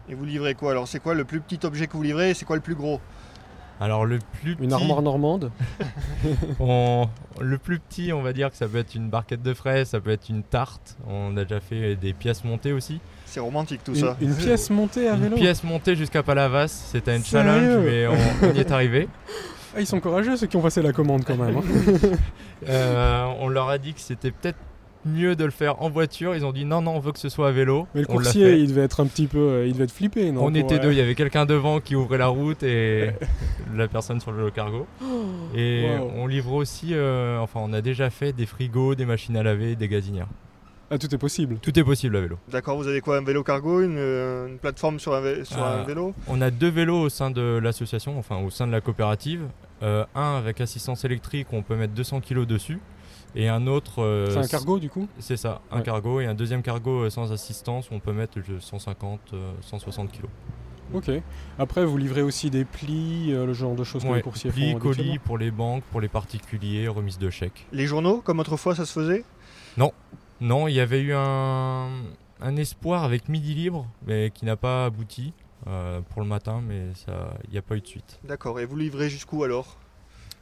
Et 0.09 0.15
vous 0.15 0.25
livrez 0.25 0.55
quoi? 0.55 0.71
Alors 0.71 0.87
c'est 0.87 0.99
quoi 0.99 1.13
le 1.13 1.25
plus 1.25 1.41
petit 1.41 1.65
objet 1.65 1.87
que 1.87 1.93
vous 1.93 2.03
livrez? 2.03 2.31
Et 2.31 2.33
c'est 2.33 2.45
quoi 2.45 2.55
le 2.55 2.61
plus 2.61 2.75
gros? 2.75 2.99
Alors 3.81 4.05
le 4.05 4.19
plus 4.41 4.51
Une 4.51 4.57
petit, 4.67 4.73
armoire 4.73 5.01
normande 5.01 5.51
on- 6.59 7.07
le 7.39 7.57
plus 7.57 7.79
petit, 7.79 8.13
on 8.13 8.21
va 8.21 8.31
dire 8.33 8.51
que 8.51 8.55
ça 8.57 8.67
peut 8.67 8.77
être 8.77 8.93
une 8.95 9.09
barquette 9.09 9.41
de 9.41 9.53
frais, 9.53 9.83
ça 9.85 9.99
peut 9.99 10.11
être 10.11 10.29
une 10.29 10.43
tarte. 10.43 10.97
On 11.07 11.35
a 11.37 11.43
déjà 11.43 11.59
fait 11.59 11.95
des 11.95 12.13
pièces 12.13 12.43
montées 12.43 12.73
aussi. 12.73 12.99
C'est 13.25 13.39
romantique 13.39 13.83
tout 13.83 13.93
une, 13.93 13.99
ça. 14.01 14.17
une 14.21 14.35
pièce 14.35 14.69
montée 14.69 15.07
à 15.09 15.15
Une 15.15 15.21
vélo 15.23 15.35
pièce 15.37 15.63
montée 15.63 15.95
jusqu'à 15.95 16.21
Palavas, 16.21 16.67
c'était 16.67 17.11
un 17.13 17.21
Sérieux 17.21 17.49
challenge, 17.49 17.83
mais 17.85 18.07
on, 18.07 18.15
on 18.47 18.53
y 18.53 18.59
est 18.59 18.71
arrivé. 18.71 19.07
Ah, 19.75 19.79
Ils 19.79 19.87
sont 19.87 19.99
courageux 19.99 20.35
ceux 20.37 20.47
qui 20.47 20.57
ont 20.57 20.61
passé 20.61 20.81
la 20.81 20.93
commande 20.93 21.23
quand 21.25 21.35
même. 21.37 21.57
hein. 21.57 21.61
Euh, 22.69 23.25
on 23.39 23.47
leur 23.47 23.69
a 23.69 23.79
dit 23.79 23.91
que 23.95 23.99
c'était 23.99 24.29
peut-être 24.29 24.59
mieux 25.05 25.35
de 25.35 25.43
le 25.45 25.51
faire 25.51 25.81
en 25.81 25.89
voiture. 25.89 26.35
Ils 26.35 26.45
ont 26.45 26.51
dit 26.51 26.65
non, 26.65 26.81
non, 26.81 26.95
on 26.95 26.99
veut 26.99 27.11
que 27.11 27.19
ce 27.19 27.29
soit 27.29 27.47
à 27.47 27.51
vélo. 27.51 27.87
Mais 27.95 28.01
le 28.01 28.07
On 28.09 28.13
coursier, 28.13 28.53
il 28.57 28.67
devait 28.69 28.81
être 28.83 28.99
un 28.99 29.05
petit 29.07 29.27
peu, 29.27 29.37
euh, 29.39 29.65
il 29.67 29.73
devait 29.73 29.85
être 29.85 29.91
flippé, 29.91 30.31
non 30.31 30.43
On 30.45 30.53
était 30.53 30.75
euh, 30.75 30.79
deux, 30.79 30.91
il 30.91 30.97
y 30.97 31.01
avait 31.01 31.15
quelqu'un 31.15 31.45
devant 31.45 31.79
qui 31.79 31.95
ouvrait 31.95 32.17
la 32.17 32.27
route 32.27 32.63
et 32.63 33.11
la 33.75 33.87
personne 33.87 34.19
sur 34.19 34.31
le 34.31 34.37
vélo 34.37 34.51
cargo. 34.51 34.85
Et 35.55 35.85
Wow. 35.99 36.11
on 36.15 36.27
livre 36.27 36.53
aussi, 36.53 36.89
euh, 36.93 37.39
enfin 37.39 37.59
on 37.63 37.73
a 37.73 37.81
déjà 37.81 38.09
fait 38.09 38.31
des 38.33 38.45
frigos, 38.45 38.95
des 38.95 39.05
machines 39.05 39.35
à 39.37 39.43
laver, 39.43 39.75
des 39.75 39.87
gazinières. 39.87 40.27
Ah, 40.93 40.97
tout 40.97 41.13
est 41.15 41.17
possible. 41.17 41.55
Tout 41.61 41.79
est 41.79 41.83
possible 41.85 42.17
à 42.17 42.21
vélo. 42.21 42.37
D'accord, 42.51 42.75
vous 42.77 42.87
avez 42.87 42.99
quoi 42.99 43.17
Un 43.17 43.23
vélo 43.23 43.43
cargo, 43.43 43.81
une, 43.81 43.97
une 43.97 44.57
plateforme 44.59 44.99
sur 44.99 45.13
un, 45.15 45.21
vé- 45.21 45.45
sur 45.45 45.63
un 45.63 45.83
vélo? 45.83 46.13
On 46.27 46.41
a 46.41 46.51
deux 46.51 46.67
vélos 46.69 46.99
au 47.03 47.07
sein 47.09 47.31
de 47.31 47.59
l'association, 47.63 48.19
enfin 48.19 48.37
au 48.39 48.49
sein 48.49 48.67
de 48.67 48.73
la 48.73 48.81
coopérative. 48.81 49.43
Euh, 49.83 50.03
un 50.15 50.35
avec 50.37 50.59
assistance 50.59 51.05
électrique, 51.05 51.47
où 51.53 51.55
on 51.55 51.61
peut 51.63 51.77
mettre 51.77 51.93
200 51.93 52.19
kg 52.19 52.45
dessus. 52.45 52.77
Et 53.35 53.47
un 53.47 53.65
autre. 53.67 54.01
euh, 54.03 54.29
C'est 54.29 54.37
un 54.39 54.47
cargo 54.47 54.77
du 54.79 54.89
coup 54.89 55.07
C'est 55.19 55.37
ça, 55.37 55.61
un 55.71 55.77
Ouais. 55.77 55.83
cargo 55.83 56.19
et 56.19 56.25
un 56.25 56.33
deuxième 56.33 56.61
cargo 56.61 57.03
euh, 57.05 57.09
sans 57.09 57.31
assistance 57.31 57.89
où 57.89 57.93
on 57.93 57.99
peut 57.99 58.11
mettre 58.13 58.37
euh, 58.39 58.59
150, 58.59 59.19
euh, 59.33 59.51
160 59.61 60.11
kg. 60.11 60.25
Ok. 60.93 61.09
Après, 61.57 61.85
vous 61.85 61.97
livrez 61.97 62.21
aussi 62.21 62.49
des 62.49 62.65
plis, 62.65 63.31
euh, 63.31 63.45
le 63.45 63.53
genre 63.53 63.75
de 63.75 63.83
choses 63.85 64.03
que 64.03 64.11
les 64.13 64.21
coursiers 64.21 64.51
plis, 64.51 64.73
font. 64.73 64.79
colis 64.79 64.99
habituellement. 64.99 65.23
pour 65.25 65.37
les 65.37 65.51
banques, 65.51 65.83
pour 65.85 66.01
les 66.01 66.09
particuliers, 66.09 66.89
remise 66.89 67.17
de 67.17 67.29
chèques. 67.29 67.65
Les 67.71 67.85
journaux, 67.87 68.19
comme 68.21 68.39
autrefois 68.39 68.75
ça 68.75 68.85
se 68.85 68.91
faisait? 68.91 69.23
Non, 70.43 70.67
il 70.67 70.73
y 70.73 70.79
avait 70.81 70.99
eu 71.01 71.13
un, 71.13 71.87
un 72.41 72.55
espoir 72.57 73.03
avec 73.05 73.29
Midi 73.29 73.53
Libre, 73.53 73.87
mais 74.05 74.31
qui 74.33 74.43
n'a 74.43 74.55
pas 74.57 74.85
abouti 74.85 75.33
euh, 75.67 76.01
pour 76.09 76.21
le 76.23 76.27
matin, 76.27 76.61
mais 76.67 76.87
ça, 76.95 77.35
il 77.45 77.51
n'y 77.51 77.57
a 77.59 77.61
pas 77.61 77.75
eu 77.77 77.81
de 77.81 77.87
suite. 77.87 78.19
D'accord, 78.27 78.59
et 78.59 78.65
vous 78.65 78.75
livrez 78.75 79.07
jusqu'où 79.09 79.43
alors? 79.43 79.77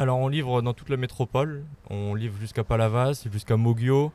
Alors 0.01 0.17
on 0.19 0.29
livre 0.29 0.61
dans 0.61 0.73
toute 0.73 0.87
la 0.89 0.95
métropole, 0.95 1.65
on 1.89 2.15
livre 2.15 2.37
jusqu'à 2.39 2.63
Palavas, 2.63 3.25
jusqu'à 3.31 3.57
Moguio, 3.57 4.13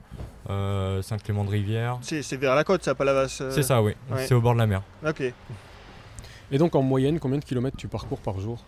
euh, 0.49 1.03
Saint-Clément-de-Rivière. 1.03 1.99
C'est 2.01 2.23
c'est 2.23 2.39
vers 2.39 2.55
la 2.55 2.65
côte 2.65 2.83
ça, 2.83 2.95
Palavas 2.95 3.39
euh, 3.43 3.51
C'est 3.51 3.63
ça, 3.63 3.83
oui, 3.83 3.93
ouais. 4.11 4.27
c'est 4.27 4.33
au 4.35 4.41
bord 4.41 4.55
de 4.55 4.59
la 4.61 4.67
mer. 4.67 4.83
Ok. 5.07 5.23
Et 6.51 6.59
donc, 6.59 6.75
en 6.75 6.83
moyenne, 6.83 7.19
combien 7.19 7.39
de 7.39 7.45
kilomètres 7.45 7.77
tu 7.77 7.89
parcours 7.89 8.19
par 8.21 8.39
jour? 8.41 8.63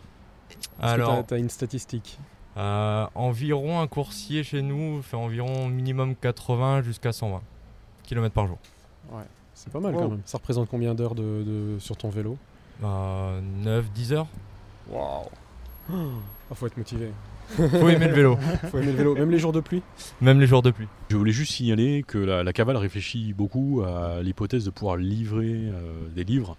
Alors, 0.81 1.25
tu 1.27 1.35
as 1.35 1.39
une 1.39 1.49
statistique? 1.51 2.19
Euh, 2.59 3.07
environ 3.15 3.81
un 3.81 3.87
coursier 3.87 4.43
chez 4.45 4.61
nous 4.63 5.03
fait 5.03 5.17
environ 5.17 5.69
minimum 5.69 6.17
80 6.17 6.83
jusqu'à 6.83 7.13
120 7.13 7.41
km 8.03 8.35
par 8.35 8.47
jour. 8.47 8.59
C'est 9.55 9.73
pas 9.73 9.81
mal 9.81 9.95
Wow. 9.95 10.01
quand 10.03 10.09
même. 10.11 10.23
Ça 10.27 10.37
représente 10.37 10.69
combien 10.69 10.95
d'heures 10.95 11.15
de, 11.15 11.23
de- 11.23 11.79
sur 11.79 11.97
ton 11.97 12.11
vélo? 12.11 12.37
9-10 12.83 14.13
heures. 14.13 14.27
Waouh 14.91 15.25
Ah, 15.91 16.55
faut 16.55 16.67
être 16.67 16.77
motivé. 16.77 17.09
Faut 17.57 17.89
aimer 17.89 18.09
le 18.09 18.15
vélo, 18.15 18.39
Faut 18.71 18.79
aimer 18.79 18.91
le 18.93 18.99
vélo, 18.99 19.15
même 19.15 19.31
les 19.31 19.39
jours 19.39 19.53
de 19.53 19.61
pluie. 19.61 19.83
même 20.21 20.41
les 20.41 20.47
jours 20.49 20.63
de 20.63 20.71
pluie. 20.73 20.89
Je 21.11 21.17
voulais 21.17 21.33
juste 21.33 21.53
signaler 21.53 22.05
que 22.07 22.19
la, 22.19 22.43
la 22.43 22.53
cavale 22.53 22.77
réfléchit 22.77 23.33
beaucoup 23.33 23.83
à 23.87 24.21
l'hypothèse 24.23 24.65
de 24.65 24.71
pouvoir 24.71 24.97
livrer 24.97 25.53
euh, 25.55 26.09
des 26.15 26.25
livres 26.25 26.57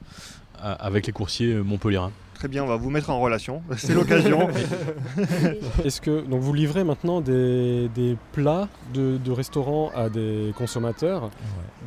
à- 0.58 0.72
avec 0.74 1.06
les 1.08 1.14
coursiers 1.14 1.56
montpelliérains. 1.56 2.12
Très 2.38 2.48
bien, 2.50 2.64
on 2.64 2.68
va 2.68 2.76
vous 2.76 2.92
mettre 2.92 3.10
en 3.10 3.20
relation. 3.20 3.64
C'est 3.78 3.96
l'occasion. 3.96 4.48
Est-ce 5.84 6.00
que 6.02 6.22
donc 6.22 6.40
vous 6.42 6.54
livrez 6.54 6.84
maintenant 6.84 7.20
des, 7.20 7.90
des 7.96 8.16
plats 8.32 8.68
de, 8.94 9.18
de 9.18 9.32
restaurants 9.32 9.92
à 9.96 10.10
des 10.10 10.54
consommateurs 10.56 11.32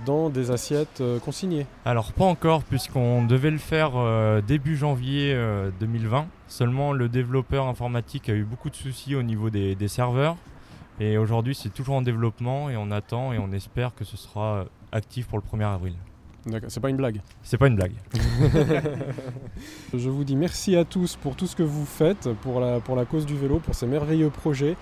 dans 0.05 0.29
des 0.29 0.51
assiettes 0.51 1.01
euh, 1.03 1.21
consignées? 1.21 1.67
Alors 1.85 2.13
pas 2.13 2.25
encore 2.25 2.65
puisqu'on 2.65 3.25
devait 3.25 3.53
le 3.53 3.59
faire 3.59 3.93
euh, 3.95 4.41
début 4.41 4.77
janvier 4.77 5.33
euh, 5.35 5.71
2020. 5.79 6.27
Seulement 6.49 6.93
le 6.93 7.09
développeur 7.09 7.69
informatique 7.69 8.29
a 8.29 8.33
eu 8.33 8.43
beaucoup 8.43 8.71
de 8.71 8.77
soucis 8.77 9.15
au 9.15 9.23
niveau 9.23 9.51
des, 9.51 9.77
des 9.77 9.89
serveurs. 9.89 10.37
Et 10.99 11.17
aujourd'hui 11.17 11.55
c'est 11.55 11.73
toujours 11.73 11.95
en 11.95 12.03
développement 12.03 12.71
et 12.71 12.77
on 12.77 12.91
attend 12.91 13.33
et 13.33 13.39
on 13.39 13.53
espère 13.53 13.95
que 13.95 14.05
ce 14.05 14.17
sera 14.17 14.55
euh, 14.55 14.65
actif 14.91 15.29
pour 15.29 15.39
le 15.39 15.45
1er 15.59 15.73
avril. 15.73 15.95
D'accord, 16.47 16.71
c'est 16.71 16.81
pas 16.81 16.89
une 16.89 16.97
blague. 16.97 17.21
C'est 17.43 17.59
pas 17.59 17.67
une 17.67 17.77
blague. 17.77 17.93
Je 19.95 20.09
vous 20.09 20.25
dis 20.25 20.37
merci 20.37 20.75
à 20.75 20.85
tous 20.85 21.17
pour 21.17 21.37
tout 21.37 21.47
ce 21.47 21.55
que 21.55 21.63
vous 21.63 21.85
faites 21.85 22.31
pour 22.41 22.61
la, 22.61 22.81
pour 22.81 22.97
la 22.97 23.05
cause 23.05 23.27
du 23.27 23.37
vélo, 23.37 23.59
pour 23.59 23.75
ces 23.75 23.87
merveilleux 23.87 24.31
projets, 24.31 24.77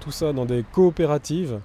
tout 0.00 0.10
ça 0.10 0.32
dans 0.32 0.44
des 0.44 0.64
coopératives. 0.72 1.60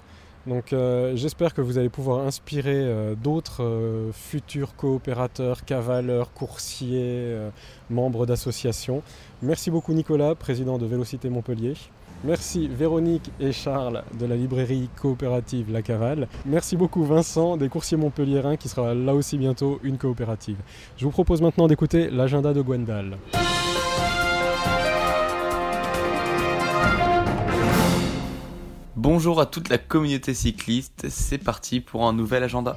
Donc 0.46 0.72
euh, 0.72 1.16
j'espère 1.16 1.52
que 1.52 1.60
vous 1.60 1.76
allez 1.78 1.90
pouvoir 1.90 2.26
inspirer 2.26 2.74
euh, 2.74 3.14
d'autres 3.14 3.62
euh, 3.62 4.10
futurs 4.12 4.74
coopérateurs, 4.74 5.64
cavaleurs, 5.64 6.32
coursiers, 6.32 7.02
euh, 7.04 7.50
membres 7.90 8.24
d'associations. 8.24 9.02
Merci 9.42 9.70
beaucoup 9.70 9.92
Nicolas, 9.92 10.34
président 10.34 10.78
de 10.78 10.86
Vélocité 10.86 11.28
Montpellier. 11.28 11.74
Merci 12.22 12.68
Véronique 12.68 13.30
et 13.40 13.50
Charles 13.50 14.04
de 14.18 14.26
la 14.26 14.36
librairie 14.36 14.90
coopérative 15.00 15.72
La 15.72 15.80
Cavale. 15.80 16.28
Merci 16.44 16.76
beaucoup 16.76 17.02
Vincent 17.02 17.56
des 17.56 17.70
coursiers 17.70 17.96
montpelliérains 17.96 18.56
qui 18.56 18.68
sera 18.68 18.92
là 18.92 19.14
aussi 19.14 19.38
bientôt 19.38 19.80
une 19.82 19.96
coopérative. 19.96 20.58
Je 20.98 21.06
vous 21.06 21.10
propose 21.10 21.40
maintenant 21.40 21.66
d'écouter 21.66 22.10
l'agenda 22.10 22.52
de 22.52 22.60
Gwendal. 22.60 23.16
Bonjour 28.96 29.40
à 29.40 29.46
toute 29.46 29.70
la 29.70 29.78
communauté 29.78 30.34
cycliste, 30.34 31.06
c'est 31.08 31.38
parti 31.38 31.80
pour 31.80 32.06
un 32.06 32.12
nouvel 32.12 32.44
agenda. 32.44 32.76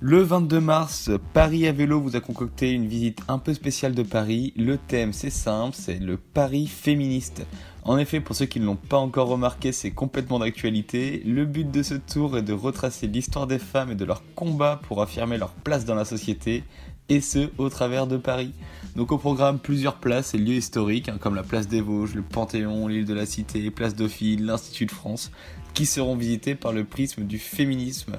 Le 0.00 0.22
22 0.22 0.60
mars, 0.60 1.10
Paris 1.34 1.66
à 1.66 1.72
vélo 1.72 2.00
vous 2.00 2.14
a 2.14 2.20
concocté 2.20 2.70
une 2.70 2.86
visite 2.86 3.18
un 3.26 3.40
peu 3.40 3.52
spéciale 3.52 3.96
de 3.96 4.04
Paris. 4.04 4.52
Le 4.56 4.78
thème 4.78 5.12
c'est 5.12 5.28
simple, 5.28 5.74
c'est 5.76 5.98
le 5.98 6.16
Paris 6.16 6.68
féministe. 6.68 7.44
En 7.82 7.98
effet, 7.98 8.20
pour 8.20 8.36
ceux 8.36 8.46
qui 8.46 8.60
ne 8.60 8.66
l'ont 8.66 8.76
pas 8.76 8.98
encore 8.98 9.26
remarqué, 9.26 9.72
c'est 9.72 9.90
complètement 9.90 10.38
d'actualité. 10.38 11.20
Le 11.26 11.44
but 11.44 11.68
de 11.68 11.82
ce 11.82 11.94
tour 11.94 12.38
est 12.38 12.42
de 12.42 12.52
retracer 12.52 13.08
l'histoire 13.08 13.48
des 13.48 13.58
femmes 13.58 13.90
et 13.90 13.96
de 13.96 14.04
leur 14.04 14.22
combat 14.36 14.80
pour 14.86 15.02
affirmer 15.02 15.36
leur 15.36 15.50
place 15.50 15.84
dans 15.84 15.96
la 15.96 16.04
société, 16.04 16.62
et 17.08 17.20
ce, 17.20 17.50
au 17.58 17.68
travers 17.68 18.06
de 18.06 18.18
Paris. 18.18 18.52
Donc 18.94 19.10
au 19.10 19.18
programme, 19.18 19.58
plusieurs 19.58 19.96
places 19.96 20.34
et 20.34 20.38
lieux 20.38 20.56
historiques, 20.56 21.08
hein, 21.08 21.18
comme 21.18 21.34
la 21.34 21.42
place 21.42 21.66
des 21.66 21.80
Vosges, 21.80 22.14
le 22.14 22.22
Panthéon, 22.22 22.86
l'île 22.86 23.04
de 23.04 23.14
la 23.14 23.26
Cité, 23.26 23.70
place 23.70 23.96
Dauphine, 23.96 24.44
l'Institut 24.44 24.86
de 24.86 24.92
France, 24.92 25.32
qui 25.74 25.86
seront 25.86 26.16
visités 26.16 26.54
par 26.54 26.72
le 26.72 26.84
prisme 26.84 27.24
du 27.24 27.38
féminisme. 27.38 28.18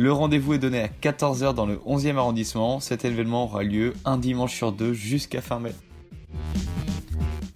Le 0.00 0.12
rendez-vous 0.12 0.54
est 0.54 0.58
donné 0.60 0.80
à 0.80 0.86
14h 0.86 1.54
dans 1.54 1.66
le 1.66 1.74
11e 1.78 2.18
arrondissement. 2.18 2.78
Cet 2.78 3.04
événement 3.04 3.46
aura 3.46 3.64
lieu 3.64 3.94
un 4.04 4.16
dimanche 4.16 4.54
sur 4.54 4.70
deux 4.70 4.92
jusqu'à 4.92 5.40
fin 5.40 5.58
mai. 5.58 5.72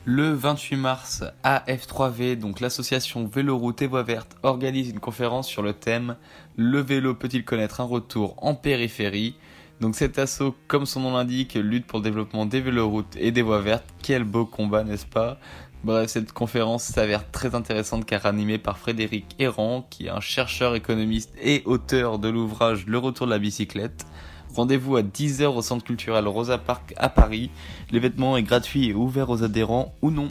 Le 0.04 0.32
28 0.32 0.74
mars, 0.74 1.22
AF3V, 1.44 2.34
donc 2.34 2.58
l'association 2.58 3.28
Véloroute 3.28 3.80
et 3.82 3.86
Voie 3.86 4.02
Verte, 4.02 4.36
organise 4.42 4.90
une 4.90 4.98
conférence 4.98 5.46
sur 5.46 5.62
le 5.62 5.72
thème 5.72 6.16
Le 6.56 6.80
vélo 6.80 7.14
peut-il 7.14 7.44
connaître 7.44 7.80
un 7.80 7.84
retour 7.84 8.34
en 8.38 8.56
périphérie? 8.56 9.36
Donc 9.80 9.94
cet 9.94 10.18
assaut, 10.18 10.56
comme 10.66 10.84
son 10.84 10.98
nom 10.98 11.12
l'indique, 11.12 11.54
lutte 11.54 11.86
pour 11.86 12.00
le 12.00 12.04
développement 12.04 12.44
des 12.44 12.60
véloroutes 12.60 13.16
et 13.20 13.30
des 13.30 13.42
voies 13.42 13.60
vertes. 13.60 13.86
Quel 14.02 14.24
beau 14.24 14.46
combat, 14.46 14.82
n'est-ce 14.82 15.06
pas? 15.06 15.38
Bref, 15.84 16.10
cette 16.10 16.32
conférence 16.32 16.84
s'avère 16.84 17.28
très 17.28 17.56
intéressante 17.56 18.06
car 18.06 18.24
animée 18.24 18.58
par 18.58 18.78
Frédéric 18.78 19.34
Errand, 19.40 19.84
qui 19.90 20.06
est 20.06 20.10
un 20.10 20.20
chercheur 20.20 20.76
économiste 20.76 21.34
et 21.42 21.62
auteur 21.64 22.20
de 22.20 22.28
l'ouvrage 22.28 22.86
Le 22.86 22.98
retour 22.98 23.26
de 23.26 23.32
la 23.32 23.40
bicyclette. 23.40 24.06
Rendez-vous 24.54 24.94
à 24.94 25.02
10h 25.02 25.46
au 25.46 25.60
centre 25.60 25.82
culturel 25.84 26.28
Rosa 26.28 26.56
Park 26.56 26.94
à 26.98 27.08
Paris. 27.08 27.50
L'événement 27.90 28.36
est 28.36 28.44
gratuit 28.44 28.90
et 28.90 28.94
ouvert 28.94 29.28
aux 29.28 29.42
adhérents 29.42 29.92
ou 30.02 30.12
non. 30.12 30.28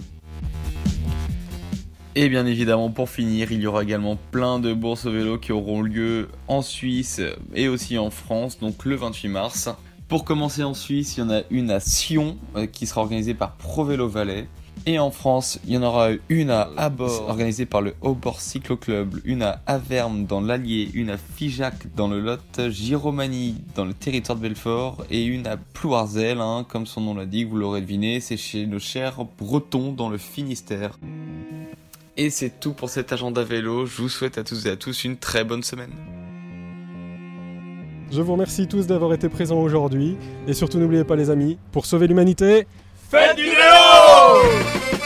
Et 2.15 2.29
bien 2.29 2.45
évidemment, 2.45 2.89
pour 2.89 3.09
finir, 3.09 3.51
il 3.51 3.59
y 3.59 3.67
aura 3.67 3.83
également 3.83 4.17
plein 4.31 4.57
de 4.57 4.73
bourses 4.73 5.05
au 5.05 5.11
vélo 5.11 5.37
qui 5.37 5.51
auront 5.51 5.81
lieu 5.81 6.29
en 6.47 6.61
Suisse 6.61 7.19
et 7.53 7.67
aussi 7.67 7.97
en 7.97 8.09
France, 8.09 8.57
donc 8.57 8.85
le 8.85 8.95
28 8.95 9.27
mars. 9.27 9.69
Pour 10.07 10.23
commencer 10.23 10.63
en 10.63 10.73
Suisse, 10.73 11.17
il 11.17 11.21
y 11.21 11.23
en 11.23 11.29
a 11.29 11.41
une 11.49 11.71
à 11.71 11.81
Sion 11.81 12.37
euh, 12.55 12.67
qui 12.67 12.85
sera 12.85 13.01
organisée 13.01 13.33
par 13.33 13.55
Pro 13.55 13.83
Vélo 13.83 14.07
Valais. 14.07 14.47
Et 14.87 14.97
en 14.97 15.11
France, 15.11 15.59
il 15.67 15.73
y 15.73 15.77
en 15.77 15.83
aura 15.83 16.09
une 16.29 16.49
à 16.49 16.69
Abord, 16.75 17.29
organisée 17.29 17.67
par 17.67 17.81
le 17.81 17.93
Haut-Bord 18.01 18.41
Cyclo 18.41 18.77
Club, 18.77 19.19
une 19.25 19.43
à 19.43 19.61
Averme 19.67 20.25
dans 20.25 20.41
l'Allier, 20.41 20.89
une 20.95 21.11
à 21.11 21.17
Figeac 21.17 21.75
dans 21.95 22.07
le 22.07 22.19
Lot, 22.19 22.69
Giromanie 22.69 23.57
dans 23.75 23.85
le 23.85 23.93
territoire 23.93 24.37
de 24.37 24.41
Belfort 24.41 25.05
et 25.11 25.23
une 25.23 25.45
à 25.45 25.57
Plouarzel, 25.57 26.41
hein, 26.41 26.65
comme 26.67 26.87
son 26.87 27.01
nom 27.01 27.13
l'indique, 27.13 27.47
vous 27.47 27.57
l'aurez 27.57 27.81
deviné, 27.81 28.19
c'est 28.21 28.37
chez 28.37 28.65
nos 28.65 28.79
chers 28.79 29.23
Bretons 29.37 29.91
dans 29.91 30.09
le 30.09 30.17
Finistère. 30.17 30.97
Et 32.17 32.31
c'est 32.31 32.59
tout 32.59 32.73
pour 32.73 32.89
cet 32.89 33.13
agenda 33.13 33.43
vélo, 33.43 33.85
je 33.85 34.01
vous 34.01 34.09
souhaite 34.09 34.39
à 34.39 34.43
tous 34.43 34.65
et 34.65 34.71
à 34.71 34.75
tous 34.77 35.03
une 35.03 35.17
très 35.17 35.43
bonne 35.43 35.61
semaine. 35.61 35.91
Je 38.11 38.19
vous 38.21 38.33
remercie 38.33 38.67
tous 38.67 38.87
d'avoir 38.87 39.13
été 39.13 39.29
présents 39.29 39.61
aujourd'hui. 39.61 40.17
Et 40.45 40.53
surtout, 40.53 40.79
n'oubliez 40.79 41.05
pas, 41.05 41.15
les 41.15 41.29
amis, 41.29 41.57
pour 41.71 41.85
sauver 41.85 42.07
l'humanité, 42.07 42.67
Faites 43.11 43.35
du 43.35 43.43
vélo 43.43 43.80
Whoa! 44.23 45.00